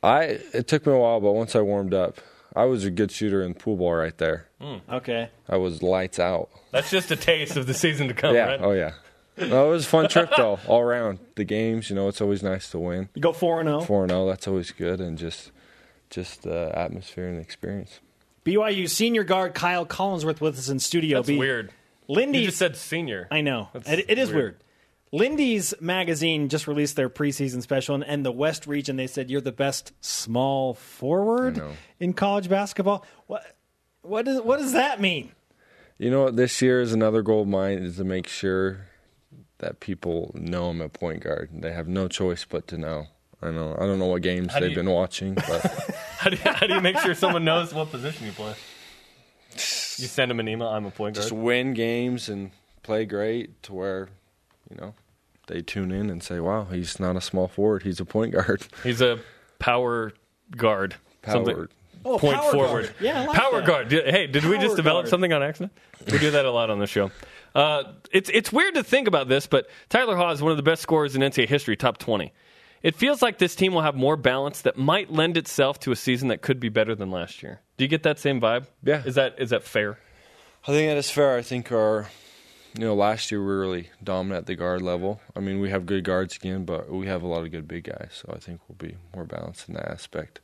[0.03, 2.21] I it took me a while, but once I warmed up,
[2.55, 4.47] I was a good shooter in pool ball right there.
[4.61, 4.77] Hmm.
[4.91, 5.31] Okay.
[5.49, 6.51] I was lights out.
[6.71, 8.47] That's just a taste of the season to come, yeah.
[8.47, 8.61] right?
[8.61, 8.93] Oh yeah.
[9.39, 11.19] No, it was a fun trip though, all around.
[11.37, 13.09] The games, you know, it's always nice to win.
[13.15, 13.81] You go four and zero.
[13.81, 15.51] Four and zero, that's always good, and just
[16.11, 18.01] just the atmosphere and the experience.
[18.45, 21.19] BYU senior guard Kyle Collinsworth with us in studio.
[21.19, 21.39] That's B.
[21.39, 21.71] weird.
[22.15, 22.41] Lindy.
[22.41, 23.29] You just said senior.
[23.31, 23.69] I know.
[23.75, 24.37] It, it is weird.
[24.37, 24.57] weird.
[25.15, 29.43] Lindy's magazine just released their preseason special, and, and the West region they said you're
[29.43, 31.63] the best small forward
[32.01, 33.05] in college basketball.
[33.27, 33.45] What
[34.01, 35.33] what does what does that mean?
[35.99, 36.37] You know what?
[36.37, 38.87] This year is another goal of mine is to make sure
[39.59, 41.51] that people know I'm a point guard.
[41.53, 43.07] They have no choice but to know.
[43.43, 43.75] I know.
[43.79, 45.45] I don't know what games How they've you- been watching, but
[46.19, 48.55] How do, you, how do you make sure someone knows what position you play?
[49.99, 50.69] You send him an email.
[50.69, 51.23] I'm a point guard.
[51.23, 52.51] just win games and
[52.83, 54.09] play great to where,
[54.71, 54.95] you know,
[55.49, 57.83] they tune in and say, "Wow, he's not a small forward.
[57.83, 59.19] He's a point guard." He's a
[59.59, 60.13] power
[60.57, 60.97] guard.
[61.27, 61.69] Something- Power.
[62.05, 62.83] Oh, point power forward.
[62.87, 62.95] guard.
[63.01, 63.67] Yeah, I like power that.
[63.67, 63.93] guard.
[63.93, 65.11] Hey, did we just develop guard.
[65.11, 65.73] something on accident?
[66.11, 67.13] We do that a lot on the show.
[67.55, 70.65] Uh, it's it's weird to think about this, but Tyler Haws is one of the
[70.65, 72.33] best scorers in NCAA history, top twenty.
[72.83, 75.97] It feels like this team will have more balance that might lend itself to a
[75.97, 77.61] season that could be better than last year.
[77.77, 78.67] Do you get that same vibe?
[78.83, 79.03] Yeah.
[79.05, 79.99] Is that is that fair?
[80.65, 81.37] I think that is fair.
[81.37, 82.09] I think our,
[82.75, 85.21] you know, last year we were really dominant at the guard level.
[85.35, 87.85] I mean, we have good guards again, but we have a lot of good big
[87.85, 88.11] guys.
[88.25, 90.41] So I think we'll be more balanced in that aspect.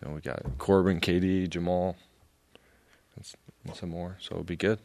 [0.00, 1.94] You know, we got Corbin, KD, Jamaal,
[3.16, 3.24] and
[3.66, 4.16] and some more.
[4.20, 4.78] So it'll be good.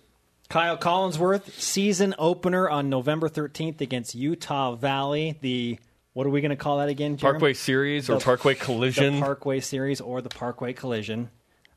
[0.50, 5.38] Kyle Collinsworth season opener on November 13th against Utah Valley.
[5.42, 5.80] The
[6.14, 7.18] what are we going to call that again?
[7.18, 7.34] Jeremy?
[7.40, 9.20] Parkway Series or The- Parkway the Collision?
[9.20, 11.30] Parkway Series or the Parkway Collision.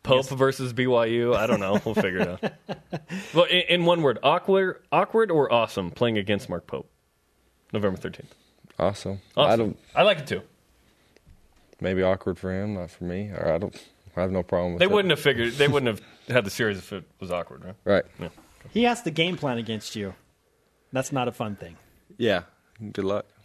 [0.02, 1.34] Pope versus BYU.
[1.34, 1.80] I don't know.
[1.84, 2.52] We'll figure it out.
[3.34, 6.90] well, in, in one word, awkward, awkward or awesome playing against Mark Pope,
[7.72, 8.34] November thirteenth.
[8.78, 9.20] Awesome.
[9.34, 9.50] Awesome.
[9.52, 9.78] I don't.
[9.94, 10.42] I like it too.
[11.80, 13.30] Maybe awkward for him, not for me.
[13.30, 13.74] Or I don't.
[14.16, 14.90] I have no problem with They it.
[14.90, 15.54] wouldn't have figured.
[15.54, 18.04] They wouldn't have had the series if it was awkward, right?
[18.20, 18.30] Right.
[18.72, 20.14] He has the game plan against you.
[20.92, 21.76] That's not a fun thing.
[22.18, 22.42] Yeah.
[22.80, 23.26] Good luck.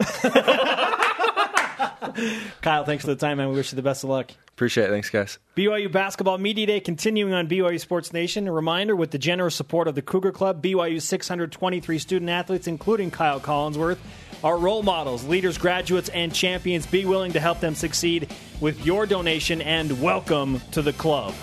[2.62, 3.48] Kyle, thanks for the time, man.
[3.48, 4.32] We wish you the best of luck.
[4.48, 4.90] Appreciate it.
[4.90, 5.38] Thanks, guys.
[5.56, 8.46] BYU Basketball Media Day continuing on BYU Sports Nation.
[8.46, 13.10] A reminder with the generous support of the Cougar Club, BYU 623 student athletes, including
[13.10, 13.98] Kyle Collinsworth,
[14.44, 16.86] are role models, leaders, graduates, and champions.
[16.86, 18.28] Be willing to help them succeed
[18.60, 21.34] with your donation and welcome to the club.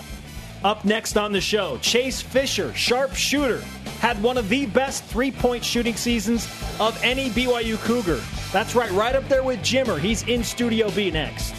[0.64, 3.64] Up next on the show, Chase Fisher, sharpshooter,
[4.08, 6.48] had one of the best three point shooting seasons
[6.80, 8.22] of any BYU Cougar.
[8.54, 10.00] That's right, right up there with Jimmer.
[10.00, 11.54] He's in Studio B next.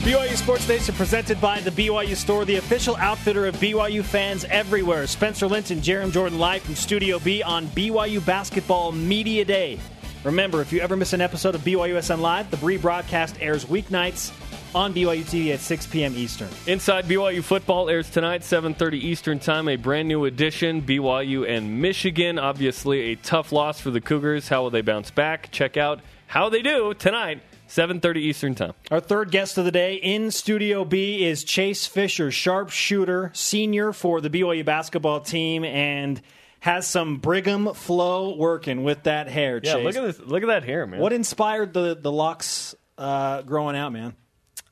[0.00, 5.06] BYU Sports Nation presented by the BYU Store, the official outfitter of BYU fans everywhere.
[5.06, 9.78] Spencer Linton, Jarom Jordan live from Studio B on BYU Basketball Media Day.
[10.24, 14.32] Remember, if you ever miss an episode of BYUSN Live, the rebroadcast airs weeknights
[14.74, 16.14] on BYU TV at 6 p.m.
[16.16, 16.48] Eastern.
[16.66, 19.68] Inside BYU football airs tonight, 7:30 Eastern Time.
[19.68, 22.38] A brand new edition, BYU and Michigan.
[22.38, 24.48] Obviously, a tough loss for the Cougars.
[24.48, 25.50] How will they bounce back?
[25.50, 27.42] Check out how they do tonight.
[27.68, 28.74] 7:30 Eastern Time.
[28.90, 34.20] Our third guest of the day in Studio B is Chase Fisher, sharpshooter, senior for
[34.20, 36.20] the BYU basketball team, and
[36.60, 39.60] has some Brigham flow working with that hair.
[39.62, 39.84] Yeah, Chase.
[39.84, 40.20] look at this.
[40.20, 41.00] Look at that hair, man.
[41.00, 44.14] What inspired the the locks uh, growing out, man?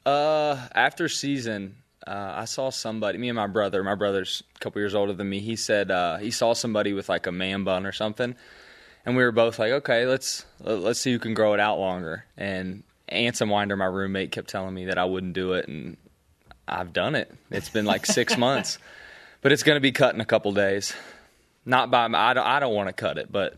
[0.05, 1.76] Uh, after season,
[2.07, 3.18] uh, I saw somebody.
[3.18, 3.82] Me and my brother.
[3.84, 5.40] My brother's a couple years older than me.
[5.40, 8.34] He said uh, he saw somebody with like a man bun or something,
[9.07, 12.24] and we were both like, okay, let's let's see who can grow it out longer.
[12.36, 15.96] And Anson Winder, my roommate, kept telling me that I wouldn't do it, and
[16.66, 17.32] I've done it.
[17.50, 18.78] It's been like six months,
[19.40, 20.94] but it's going to be cut in a couple days.
[21.64, 23.55] Not by I don't I don't want to cut it, but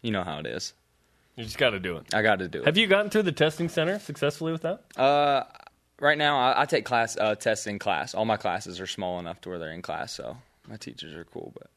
[0.00, 0.72] you know how it is.
[1.36, 2.14] you just got to do it.
[2.14, 2.64] I got to do it.
[2.64, 4.82] Have you gotten through the testing center successfully with that?
[4.96, 5.44] Uh,
[6.00, 8.14] right now I, I take class uh, tests in class.
[8.14, 10.36] All my classes are small enough to where they're in class, so
[10.68, 11.52] my teachers are cool.
[11.58, 11.70] But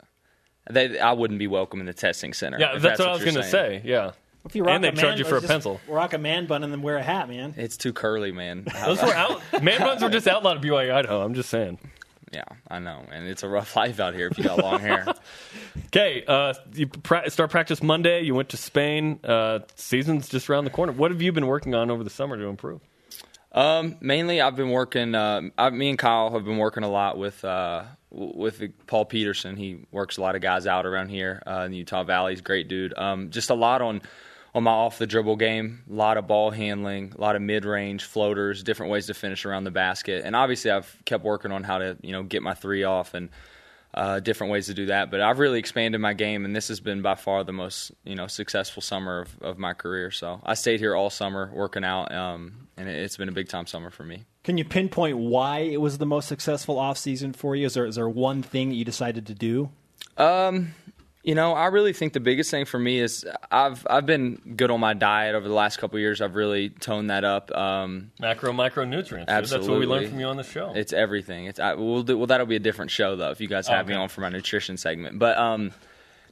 [0.73, 2.59] they, I wouldn't be welcome in the testing center.
[2.59, 3.81] Yeah, if that's, what I was going to saying.
[3.83, 3.89] say.
[3.89, 4.11] Yeah.
[4.45, 5.81] If you rock And they a charge man- you for a pencil.
[5.87, 7.55] Rock a man bun and then wear a hat, man.
[7.57, 8.65] It's too curly, man.
[8.85, 9.41] Those were out.
[9.63, 11.23] Man buns were just outlawed at BYU Idaho.
[11.23, 11.79] I'm just saying.
[12.31, 15.05] yeah, I know, and it's a rough life out here if you got long hair.
[15.87, 18.21] Okay, uh, you pra- start practice Monday.
[18.21, 19.19] You went to Spain.
[19.23, 20.91] Uh, season's just around the corner.
[20.91, 22.81] What have you been working on over the summer to improve?
[23.55, 25.15] Um, mainly, I've been working.
[25.15, 29.55] Uh, I, me and Kyle have been working a lot with uh, with Paul Peterson.
[29.55, 32.33] He works a lot of guys out around here uh, in the Utah Valley.
[32.33, 32.93] He's a great dude.
[32.97, 34.01] Um, just a lot on
[34.53, 35.83] on my off the dribble game.
[35.89, 39.45] A lot of ball handling, a lot of mid range floaters, different ways to finish
[39.45, 40.23] around the basket.
[40.25, 43.29] And obviously, I've kept working on how to you know get my three off and
[43.95, 45.09] uh, different ways to do that.
[45.09, 48.15] But I've really expanded my game, and this has been by far the most you
[48.15, 50.11] know successful summer of, of my career.
[50.11, 53.47] So I stayed here all summer working out, um, and it, it's been a big
[53.47, 54.25] time summer for me.
[54.43, 57.65] Can you pinpoint why it was the most successful offseason for you?
[57.65, 59.69] Is there is there one thing that you decided to do?
[60.17, 60.73] Um,
[61.25, 64.69] you know, I really think the biggest thing for me is I've I've been good
[64.69, 66.21] on my diet over the last couple of years.
[66.21, 67.51] I've really toned that up.
[67.55, 69.25] Um, Macro, micronutrients.
[69.25, 69.27] dude.
[69.27, 70.73] That's what we learned from you on the show.
[70.75, 71.45] It's everything.
[71.45, 72.27] It's I, we'll do, well.
[72.27, 74.77] That'll be a different show though if you guys have me on for my nutrition
[74.77, 75.17] segment.
[75.17, 75.71] But um,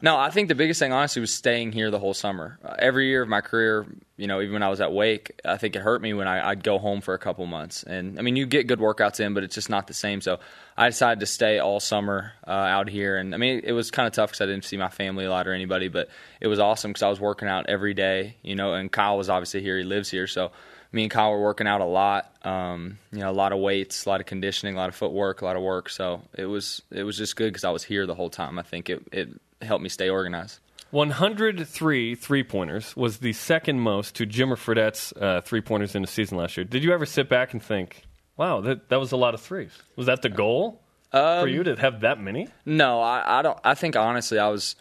[0.03, 2.59] no, I think the biggest thing honestly was staying here the whole summer.
[2.61, 3.85] Uh, every year of my career,
[4.17, 6.49] you know, even when I was at Wake, I think it hurt me when I,
[6.49, 7.83] I'd go home for a couple months.
[7.83, 10.19] And I mean, you get good workouts in, but it's just not the same.
[10.19, 10.41] So
[10.75, 13.15] I decided to stay all summer uh, out here.
[13.15, 15.29] And I mean, it was kind of tough because I didn't see my family a
[15.29, 16.09] lot or anybody, but
[16.41, 18.35] it was awesome because I was working out every day.
[18.41, 20.51] You know, and Kyle was obviously here; he lives here, so
[20.91, 22.29] me and Kyle were working out a lot.
[22.45, 25.41] Um, you know, a lot of weights, a lot of conditioning, a lot of footwork,
[25.41, 25.89] a lot of work.
[25.89, 28.59] So it was it was just good because I was here the whole time.
[28.59, 29.29] I think it it
[29.65, 30.59] helped me stay organized.
[30.91, 36.07] 103 three pointers was the second most to Jimmer Fredette's uh, three pointers in a
[36.07, 36.65] season last year.
[36.65, 38.03] Did you ever sit back and think,
[38.37, 39.71] wow, that, that was a lot of threes?
[39.95, 42.47] Was that the goal for you to have that many?
[42.65, 43.57] No, I, I don't.
[43.63, 44.75] I think honestly, I was.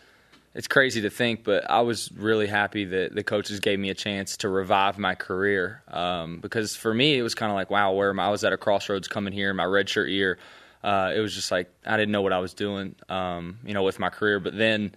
[0.54, 3.94] It's crazy to think, but I was really happy that the coaches gave me a
[3.94, 5.82] chance to revive my career.
[5.88, 8.26] Um, because for me, it was kind of like, wow, where am I?
[8.26, 10.38] I was at a crossroads coming here in my redshirt year.
[10.82, 13.82] Uh, it was just like I didn't know what I was doing, um, you know,
[13.82, 14.40] with my career.
[14.40, 14.94] But then,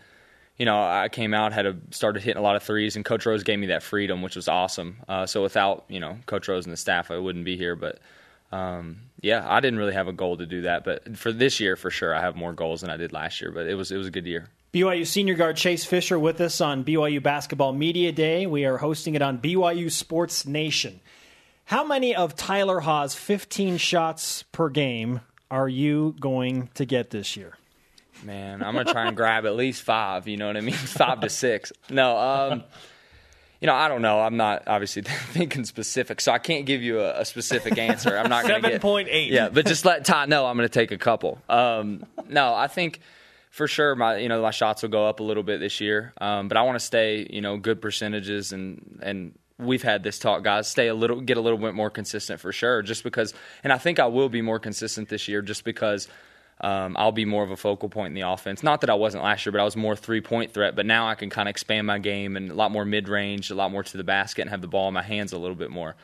[0.57, 3.25] you know, I came out, had a, started hitting a lot of threes, and Coach
[3.25, 4.97] Rose gave me that freedom, which was awesome.
[5.07, 7.75] Uh, so without, you know, Coach Rose and the staff, I wouldn't be here.
[7.75, 7.99] But
[8.51, 10.83] um, yeah, I didn't really have a goal to do that.
[10.83, 13.51] But for this year, for sure, I have more goals than I did last year.
[13.51, 14.49] But it was it was a good year.
[14.73, 18.45] BYU senior guard Chase Fisher with us on BYU Basketball Media Day.
[18.45, 20.99] We are hosting it on BYU Sports Nation.
[21.63, 25.21] How many of Tyler Haws' 15 shots per game
[25.51, 27.57] are you going to get this year?
[28.23, 30.27] Man, I'm gonna try and grab at least five.
[30.27, 30.73] You know what I mean?
[30.75, 31.71] Five to six.
[31.89, 32.63] No, um,
[33.59, 34.21] you know, I don't know.
[34.21, 38.17] I'm not obviously thinking specific, so I can't give you a, a specific answer.
[38.17, 39.29] I'm not gonna get 7.8.
[39.29, 41.41] Yeah, but just let Todd know I'm gonna take a couple.
[41.49, 43.01] Um, no, I think
[43.49, 46.13] for sure my you know my shots will go up a little bit this year,
[46.19, 49.37] um, but I want to stay you know good percentages and and.
[49.57, 50.67] We've had this talk, guys.
[50.67, 52.81] Stay a little, get a little bit more consistent for sure.
[52.81, 53.33] Just because,
[53.63, 56.09] and I think I will be more consistent this year, just because
[56.61, 58.63] um, I'll be more of a focal point in the offense.
[58.63, 60.75] Not that I wasn't last year, but I was more three point threat.
[60.75, 63.49] But now I can kind of expand my game and a lot more mid range,
[63.49, 65.55] a lot more to the basket, and have the ball in my hands a little
[65.55, 65.95] bit more.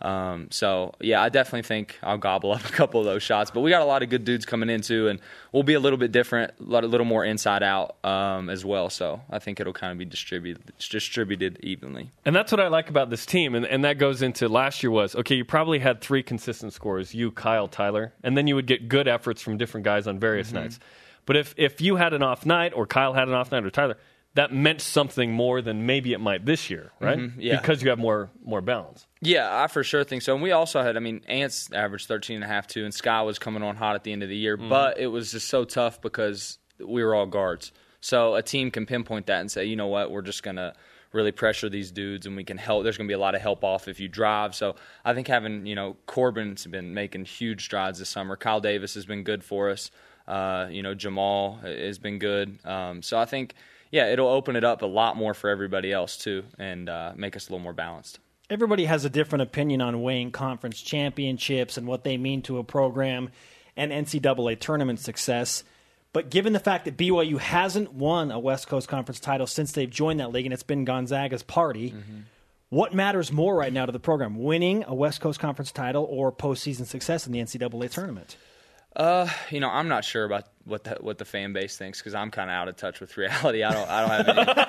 [0.00, 3.50] Um, so yeah, I definitely think I'll gobble up a couple of those shots.
[3.50, 5.20] But we got a lot of good dudes coming in too, and
[5.52, 8.64] we'll be a little bit different, a, lot, a little more inside out um, as
[8.64, 8.90] well.
[8.90, 12.10] So I think it'll kind of be distributed distributed evenly.
[12.24, 14.90] And that's what I like about this team, and, and that goes into last year
[14.90, 15.36] was okay.
[15.36, 19.06] You probably had three consistent scores: you, Kyle, Tyler, and then you would get good
[19.08, 20.56] efforts from different guys on various Mm-hmm.
[20.56, 20.80] nights.
[21.26, 23.70] But if if you had an off night, or Kyle had an off night, or
[23.70, 23.96] Tyler,
[24.34, 27.18] that meant something more than maybe it might this year, right?
[27.18, 27.40] Mm-hmm.
[27.40, 27.60] yeah.
[27.60, 29.06] Because you have more more balance.
[29.20, 30.34] Yeah, I for sure think so.
[30.34, 33.22] And we also had, I mean, Ants averaged 13 and a half too, and Sky
[33.22, 34.56] was coming on hot at the end of the year.
[34.56, 37.72] But it was just so tough because we were all guards.
[38.00, 40.74] So a team can pinpoint that and say, you know what, we're just going to
[41.12, 42.82] really pressure these dudes and we can help.
[42.82, 44.54] There's going to be a lot of help off if you drive.
[44.54, 44.74] So
[45.04, 48.36] I think having, you know, Corbin's been making huge strides this summer.
[48.36, 49.90] Kyle Davis has been good for us.
[50.26, 52.58] Uh, you know, Jamaal has been good.
[52.66, 53.54] Um, so I think,
[53.94, 57.36] yeah, it'll open it up a lot more for everybody else too and uh, make
[57.36, 58.18] us a little more balanced.
[58.50, 62.64] Everybody has a different opinion on weighing conference championships and what they mean to a
[62.64, 63.30] program
[63.76, 65.62] and NCAA tournament success.
[66.12, 69.88] But given the fact that BYU hasn't won a West Coast Conference title since they've
[69.88, 71.94] joined that league, and it's been Gonzaga's party,
[72.70, 74.42] what matters more right now to the program?
[74.42, 78.36] Winning a West Coast Conference title or postseason success in the NCAA tournament?
[78.96, 82.14] Uh, you know, I'm not sure about what the, what the fan base thinks because
[82.14, 83.62] I'm kind of out of touch with reality.
[83.62, 84.64] I don't I don't have any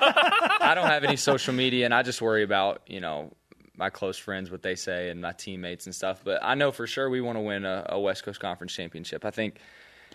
[0.60, 3.32] I don't have any social media, and I just worry about you know
[3.76, 6.22] my close friends what they say and my teammates and stuff.
[6.24, 9.24] But I know for sure we want to win a, a West Coast Conference championship.
[9.24, 9.58] I think.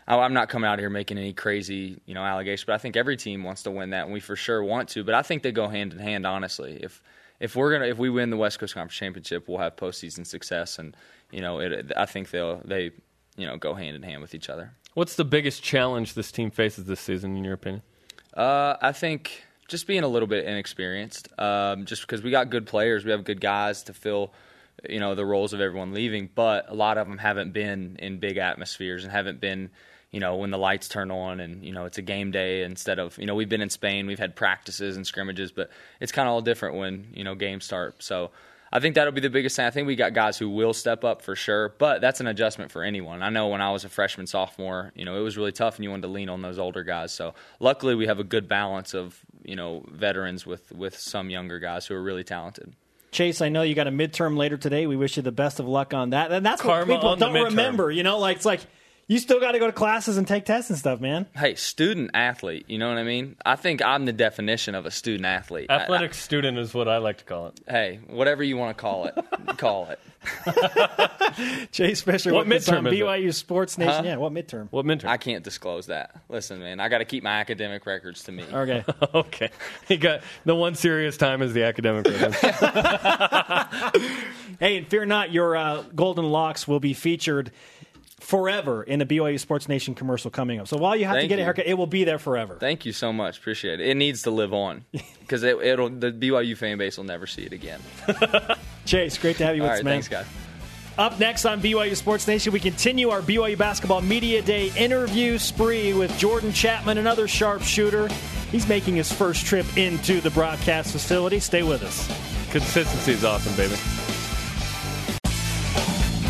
[0.08, 3.16] I'm not coming out here making any crazy, you know, allegations, but I think every
[3.16, 5.04] team wants to win that, and we for sure want to.
[5.04, 6.80] But I think they go hand in hand, honestly.
[6.82, 7.04] If
[7.40, 10.80] if we're gonna if we win the West Coast Conference championship, we'll have postseason success,
[10.80, 10.98] and
[11.32, 12.92] you know, it, I think they'll they
[13.38, 14.74] you know go hand in hand with each other.
[14.94, 17.82] What's the biggest challenge this team faces this season, in your opinion?
[18.34, 22.68] Uh, I think just being a little bit inexperienced, um, just because we got good
[22.68, 24.34] players, we have good guys to fill,
[24.90, 28.20] you know, the roles of everyone leaving, but a lot of them haven't been in
[28.20, 29.70] big atmospheres and haven't been,
[30.12, 33.00] you know, when the lights turn on and you know it's a game day instead
[33.00, 35.70] of you know we've been in Spain, we've had practices and scrimmages, but
[36.02, 38.04] it's kind of all different when you know games start.
[38.04, 38.32] So.
[38.72, 39.66] I think that'll be the biggest thing.
[39.66, 42.72] I think we got guys who will step up for sure, but that's an adjustment
[42.72, 43.22] for anyone.
[43.22, 45.84] I know when I was a freshman, sophomore, you know, it was really tough and
[45.84, 47.12] you wanted to lean on those older guys.
[47.12, 51.60] So luckily we have a good balance of, you know, veterans with, with some younger
[51.60, 52.74] guys who are really talented.
[53.12, 54.88] Chase, I know you got a midterm later today.
[54.88, 56.32] We wish you the best of luck on that.
[56.32, 57.92] And that's Karma what people don't remember.
[57.92, 58.62] You know, like it's like
[59.12, 61.26] you still got to go to classes and take tests and stuff, man.
[61.36, 63.36] Hey, student athlete, you know what I mean?
[63.46, 65.66] I think I'm the definition of a student athlete.
[65.70, 67.60] I- Athletic student is what I like to call it.
[67.68, 69.16] Hey, whatever you want to call it,
[69.58, 70.00] call it.
[71.74, 73.04] Chase Fisher, What with on midterm is it?
[73.04, 73.94] BYU Sports Nation.
[73.94, 74.02] Huh?
[74.06, 74.70] Yeah, what midterm?
[74.72, 75.10] What midterm?
[75.10, 76.16] I can't disclose that.
[76.30, 78.46] Listen, man, I got to keep my academic records to me.
[78.54, 78.86] Okay.
[79.14, 79.50] okay,
[79.90, 82.06] you got the one serious time is the academic.
[82.06, 82.32] rhythm.
[84.60, 87.52] hey, and fear not, your uh, golden locks will be featured
[88.22, 90.68] forever in a BYU Sports Nation commercial coming up.
[90.68, 91.46] So while you have to Thank get a you.
[91.46, 92.56] haircut, it will be there forever.
[92.60, 93.38] Thank you so much.
[93.40, 93.88] Appreciate it.
[93.90, 94.86] It needs to live on
[95.20, 97.80] because it, it'll the BYU fan base will never see it again.
[98.86, 99.94] Chase, great to have you All with right, us, man.
[100.02, 100.26] thanks, guys.
[100.98, 105.94] Up next on BYU Sports Nation, we continue our BYU Basketball Media Day interview spree
[105.94, 108.08] with Jordan Chapman, another sharpshooter.
[108.52, 111.40] He's making his first trip into the broadcast facility.
[111.40, 112.08] Stay with us.
[112.52, 113.76] Consistency is awesome, baby.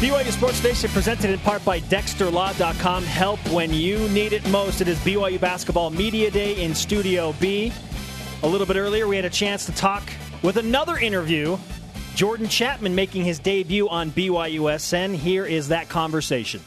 [0.01, 3.03] BYU Sports Nation presented in part by DexterLaw.com.
[3.03, 4.81] Help when you need it most.
[4.81, 7.71] It is BYU Basketball Media Day in Studio B.
[8.41, 10.01] A little bit earlier, we had a chance to talk
[10.41, 11.55] with another interview.
[12.15, 15.13] Jordan Chapman making his debut on BYUSN.
[15.13, 16.61] Here is that conversation.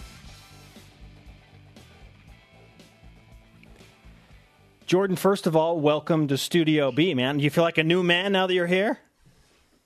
[4.86, 7.38] Jordan, first of all, welcome to Studio B, man.
[7.38, 9.00] Do you feel like a new man now that you're here?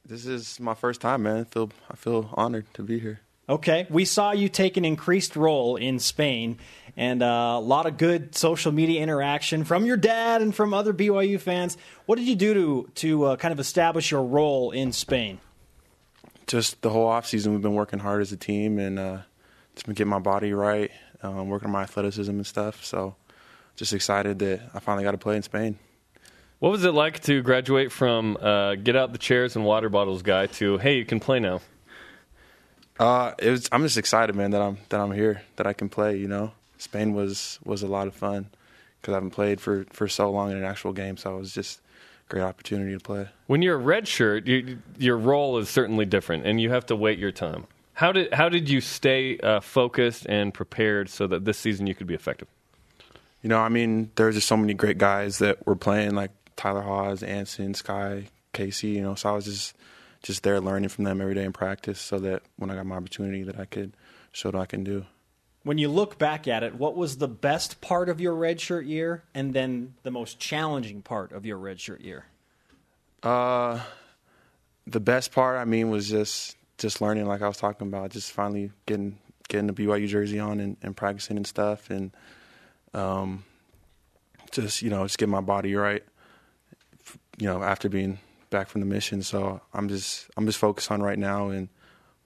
[0.04, 1.38] This is my first time, man.
[1.38, 3.20] I feel I feel honored to be here.
[3.48, 3.86] Okay.
[3.88, 6.58] We saw you take an increased role in Spain
[6.96, 10.92] and uh, a lot of good social media interaction from your dad and from other
[10.92, 11.78] BYU fans.
[12.06, 15.38] What did you do to, to uh, kind of establish your role in Spain?
[16.46, 19.18] Just the whole off season, we've been working hard as a team and uh,
[19.74, 20.90] just been getting my body right,
[21.22, 22.84] um, working on my athleticism and stuff.
[22.84, 23.14] So,
[23.76, 25.78] just excited that I finally got to play in Spain.
[26.58, 30.22] What was it like to graduate from uh, get out the chairs and water bottles
[30.22, 31.60] guy to hey, you can play now?
[32.98, 33.68] Uh, it was.
[33.70, 36.16] I'm just excited, man, that I'm that I'm here, that I can play.
[36.16, 38.50] You know, Spain was was a lot of fun
[39.00, 41.16] because I haven't played for for so long in an actual game.
[41.16, 41.80] So it was just
[42.28, 43.28] a great opportunity to play.
[43.46, 46.96] When you're a red shirt, you, your role is certainly different, and you have to
[46.96, 47.66] wait your time.
[47.94, 51.94] How did how did you stay uh, focused and prepared so that this season you
[51.94, 52.48] could be effective?
[53.42, 56.82] You know, I mean, there's just so many great guys that were playing, like Tyler
[56.82, 58.88] Haws, Anson, Sky, Casey.
[58.88, 59.76] You know, so I was just
[60.28, 62.96] just there learning from them every day in practice, so that when I got my
[62.96, 63.96] opportunity, that I could
[64.30, 65.06] show what I can do.
[65.64, 69.24] When you look back at it, what was the best part of your redshirt year,
[69.34, 72.26] and then the most challenging part of your redshirt year?
[73.22, 73.80] Uh,
[74.86, 78.30] the best part, I mean, was just just learning, like I was talking about, just
[78.30, 79.18] finally getting
[79.48, 82.10] getting the BYU jersey on and, and practicing and stuff, and
[82.92, 83.44] um,
[84.52, 86.04] just you know, just get my body right.
[87.38, 88.18] You know, after being
[88.50, 91.68] back from the mission, so I'm just I'm just focused on right now and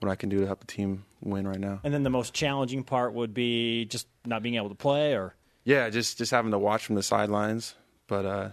[0.01, 1.81] what I can do to help the team win right now.
[1.85, 5.35] And then the most challenging part would be just not being able to play, or
[5.65, 7.75] Yeah, just just having to watch from the sidelines,
[8.09, 8.49] but uh,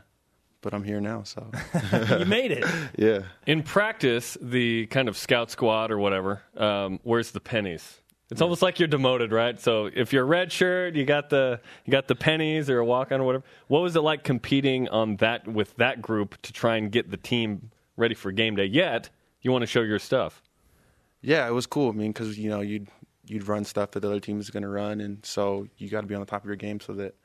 [0.62, 1.50] but I'm here now, so
[2.20, 2.66] you made it.
[2.98, 3.22] yeah.
[3.48, 8.00] In practice, the kind of scout squad or whatever, um, where's the pennies?
[8.32, 9.60] It's almost like you're demoted, right?
[9.60, 13.12] So if you're red shirt, you got the you got the pennies or a walk
[13.12, 13.44] on or whatever.
[13.68, 17.18] What was it like competing on that with that group to try and get the
[17.18, 18.66] team ready for game day?
[18.66, 19.10] Yet
[19.42, 20.44] you want to show your stuff.
[21.22, 21.90] Yeah, it was cool.
[21.90, 22.88] I mean, because you know you'd
[23.26, 26.02] you'd run stuff that the other team is going to run, and so you got
[26.02, 27.16] to be on the top of your game so that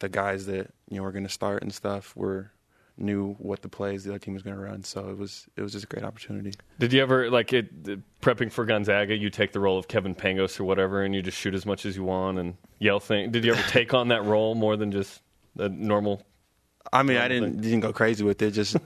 [0.00, 2.50] the guys that you know were going to start and stuff were
[2.96, 4.82] knew what the plays the other team was going to run.
[4.82, 6.52] So it was it was just a great opportunity.
[6.78, 7.70] Did you ever like it
[8.20, 9.16] prepping for Gonzaga?
[9.16, 11.86] You take the role of Kevin Pangos or whatever, and you just shoot as much
[11.86, 13.32] as you want and yell things.
[13.32, 15.22] Did you ever take on that role more than just
[15.56, 16.22] the normal?
[16.92, 18.50] I mean, I didn't didn't go crazy with it.
[18.52, 18.76] Just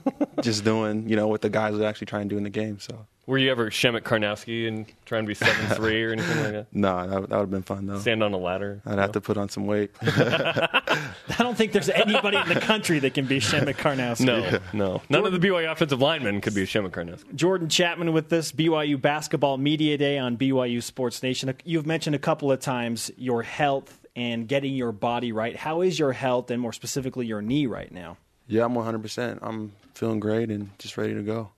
[0.41, 2.79] just doing you know what the guys would actually try and do in the game.
[2.79, 6.53] So Were you ever Przemek Karnowski and trying to be seven three or anything like
[6.53, 6.67] that?
[6.73, 7.99] no, that, that would have been fun though.
[7.99, 8.81] Stand on a ladder.
[8.85, 9.91] I'd have to put on some weight.
[10.01, 11.03] I
[11.39, 14.25] don't think there's anybody in the country that can be Przemek Karnowski.
[14.25, 15.01] No, no.
[15.09, 17.35] None of the BYU offensive linemen could be Przemek Karnowski.
[17.35, 21.53] Jordan Chapman with this BYU Basketball Media Day on BYU Sports Nation.
[21.65, 25.55] You've mentioned a couple of times your health and getting your body right.
[25.55, 28.17] How is your health, and more specifically, your knee right now?
[28.47, 29.01] yeah, I'm 100.
[29.01, 31.49] percent I'm feeling great and just ready to go.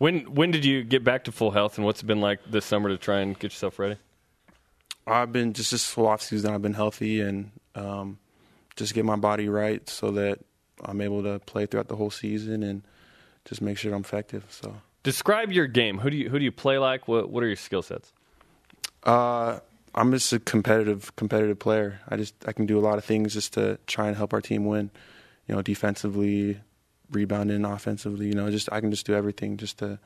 [0.00, 2.64] When when did you get back to full health, and what's it been like this
[2.64, 3.96] summer to try and get yourself ready?
[5.06, 6.54] I've been just this full off season.
[6.54, 8.18] I've been healthy and um,
[8.76, 10.38] just get my body right so that
[10.82, 12.80] I'm able to play throughout the whole season and
[13.44, 14.46] just make sure I'm effective.
[14.48, 15.98] So Describe your game.
[15.98, 17.06] Who do you who do you play like?
[17.06, 18.10] What what are your skill sets?
[19.04, 19.60] uh,
[19.94, 22.00] I'm just a competitive competitive player.
[22.08, 24.40] I just I can do a lot of things just to try and help our
[24.40, 24.90] team win.
[25.46, 26.58] You know, defensively,
[27.10, 28.26] rebounding, offensively.
[28.26, 29.98] You know, just I can just do everything just to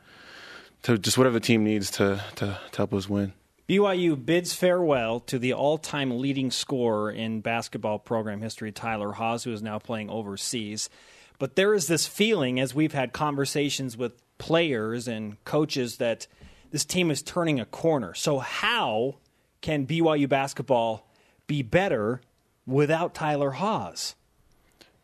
[0.83, 3.33] to just whatever the team needs to to, to help us win.
[3.69, 9.45] BYU bids farewell to the all time leading scorer in basketball program history, Tyler Haws,
[9.45, 10.91] who is now playing overseas.
[11.39, 16.27] But there is this feeling, as we've had conversations with players and coaches, that
[16.71, 18.15] this team is turning a corner.
[18.15, 19.17] So, how
[19.63, 21.09] can BYU basketball
[21.47, 22.21] be better
[22.67, 24.15] without Tyler Haws?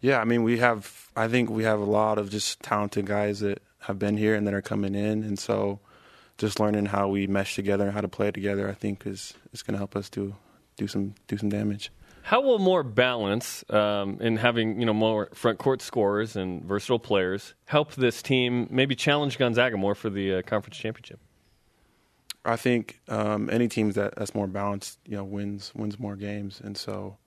[0.01, 1.11] Yeah, I mean, we have.
[1.15, 4.47] I think we have a lot of just talented guys that have been here and
[4.47, 5.81] that are coming in, and so
[6.39, 9.63] just learning how we mesh together and how to play together, I think, is is
[9.63, 10.35] going to help us do
[10.77, 11.91] do some do some damage.
[12.23, 16.99] How will more balance um, in having you know more front court scorers and versatile
[16.99, 21.21] players help this team maybe challenge Gonzaga more for the uh, conference championship?
[22.45, 26.61] I think um, any teams that that's more balanced, you know, wins wins more games,
[26.63, 27.19] and so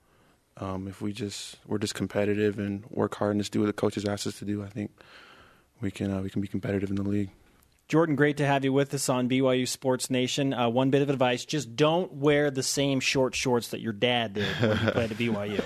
[0.58, 3.72] um, if we just we're just competitive and work hard and just do what the
[3.72, 4.90] coaches ask us to do, I think
[5.80, 7.30] we can uh, we can be competitive in the league.
[7.86, 10.54] Jordan, great to have you with us on BYU Sports Nation.
[10.54, 14.32] Uh, one bit of advice just don't wear the same short shorts that your dad
[14.32, 15.58] did when he played at BYU.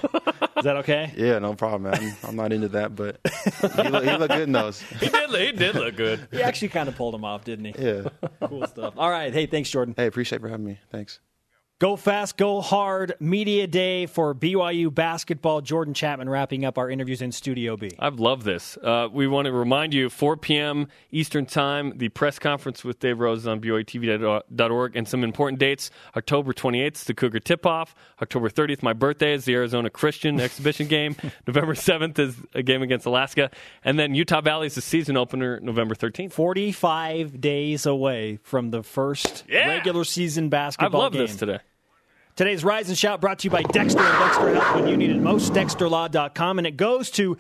[0.59, 1.12] Is that okay?
[1.16, 2.16] Yeah, no problem, man.
[2.24, 4.80] I'm not into that, but he look, he look good in those.
[4.99, 5.30] He did.
[5.30, 6.26] He did look good.
[6.32, 7.74] He actually kind of pulled him off, didn't he?
[7.78, 8.09] Yeah.
[8.43, 8.95] Cool stuff.
[8.97, 9.32] All right.
[9.32, 9.95] Hey, thanks, Jordan.
[9.97, 10.80] Hey, appreciate for having me.
[10.91, 11.20] Thanks.
[11.81, 13.14] Go fast, go hard.
[13.20, 15.61] Media day for BYU basketball.
[15.61, 17.93] Jordan Chapman wrapping up our interviews in Studio B.
[18.01, 18.76] I've loved this.
[18.83, 20.89] Uh, we want to remind you 4 p.m.
[21.12, 25.93] Eastern Time, the press conference with Dave Rose on BYUTV.org, and some important dates.
[26.16, 27.95] October 28th is the Cougar tip off.
[28.20, 31.14] October 30th, my birthday, is the Arizona Christian exhibition game.
[31.47, 33.53] November 7th is a game against Alaska.
[33.85, 36.33] And then Utah Valley is the season opener, November 13th.
[36.33, 39.68] 45 days away from the first Yeah.
[39.68, 41.22] regular season basketball loved game.
[41.26, 41.59] this today.
[42.39, 45.11] Today's Rise and Shout brought to you by Dexter and Dexter Help when you need
[45.11, 45.53] it most.
[45.55, 46.59] DexterLaw.com.
[46.59, 47.36] And it goes to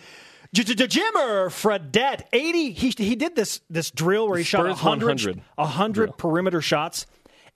[0.52, 2.22] Jimmer Fredette.
[2.32, 2.72] 80.
[2.72, 7.06] He, he did this, this drill where he shot Spurs 100, 100 100 perimeter shots.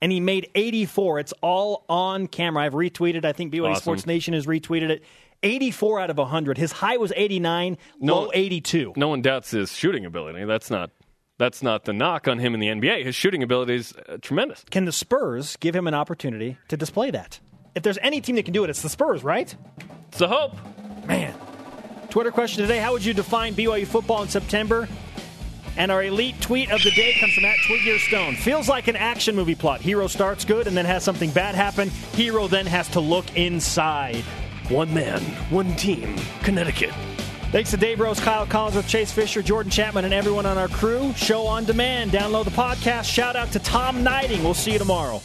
[0.01, 1.18] And he made 84.
[1.18, 2.62] It's all on camera.
[2.62, 3.24] I've retweeted.
[3.24, 3.82] I think BYU Awesome.
[3.82, 5.03] Sports Nation has retweeted it.
[5.43, 6.59] 84 out of 100.
[6.59, 8.93] His high was 89, No- low 82.
[8.95, 10.45] No one doubts his shooting ability.
[10.45, 10.90] That's not.
[11.43, 13.05] That's not the knock on him in the NBA.
[13.05, 14.64] His shooting ability is uh, tremendous.
[14.70, 17.40] Can the Spurs give him an opportunity to display that?
[17.74, 19.53] If there's any team that can do it, it's the Spurs, right?
[20.07, 20.55] It's the hope.
[21.05, 21.34] Man.
[22.11, 24.88] Twitter question today How would you define BYU football in September?
[25.76, 28.36] And our elite tweet of the day comes from at Twiggier Stone.
[28.36, 29.80] Feels like an action movie plot.
[29.80, 31.90] Hero starts good and then has something bad happen.
[32.14, 34.22] Hero then has to look inside.
[34.68, 35.20] One man,
[35.51, 36.14] one team,
[36.45, 36.93] Connecticut.
[37.53, 41.13] Thanks to Dave Rose, Kyle Collinsworth Chase Fisher, Jordan Chapman, and everyone on our crew.
[41.13, 42.11] Show on demand.
[42.11, 43.05] Download the podcast.
[43.05, 44.43] Shout out to Tom Knighting.
[44.43, 45.21] We'll see you tomorrow.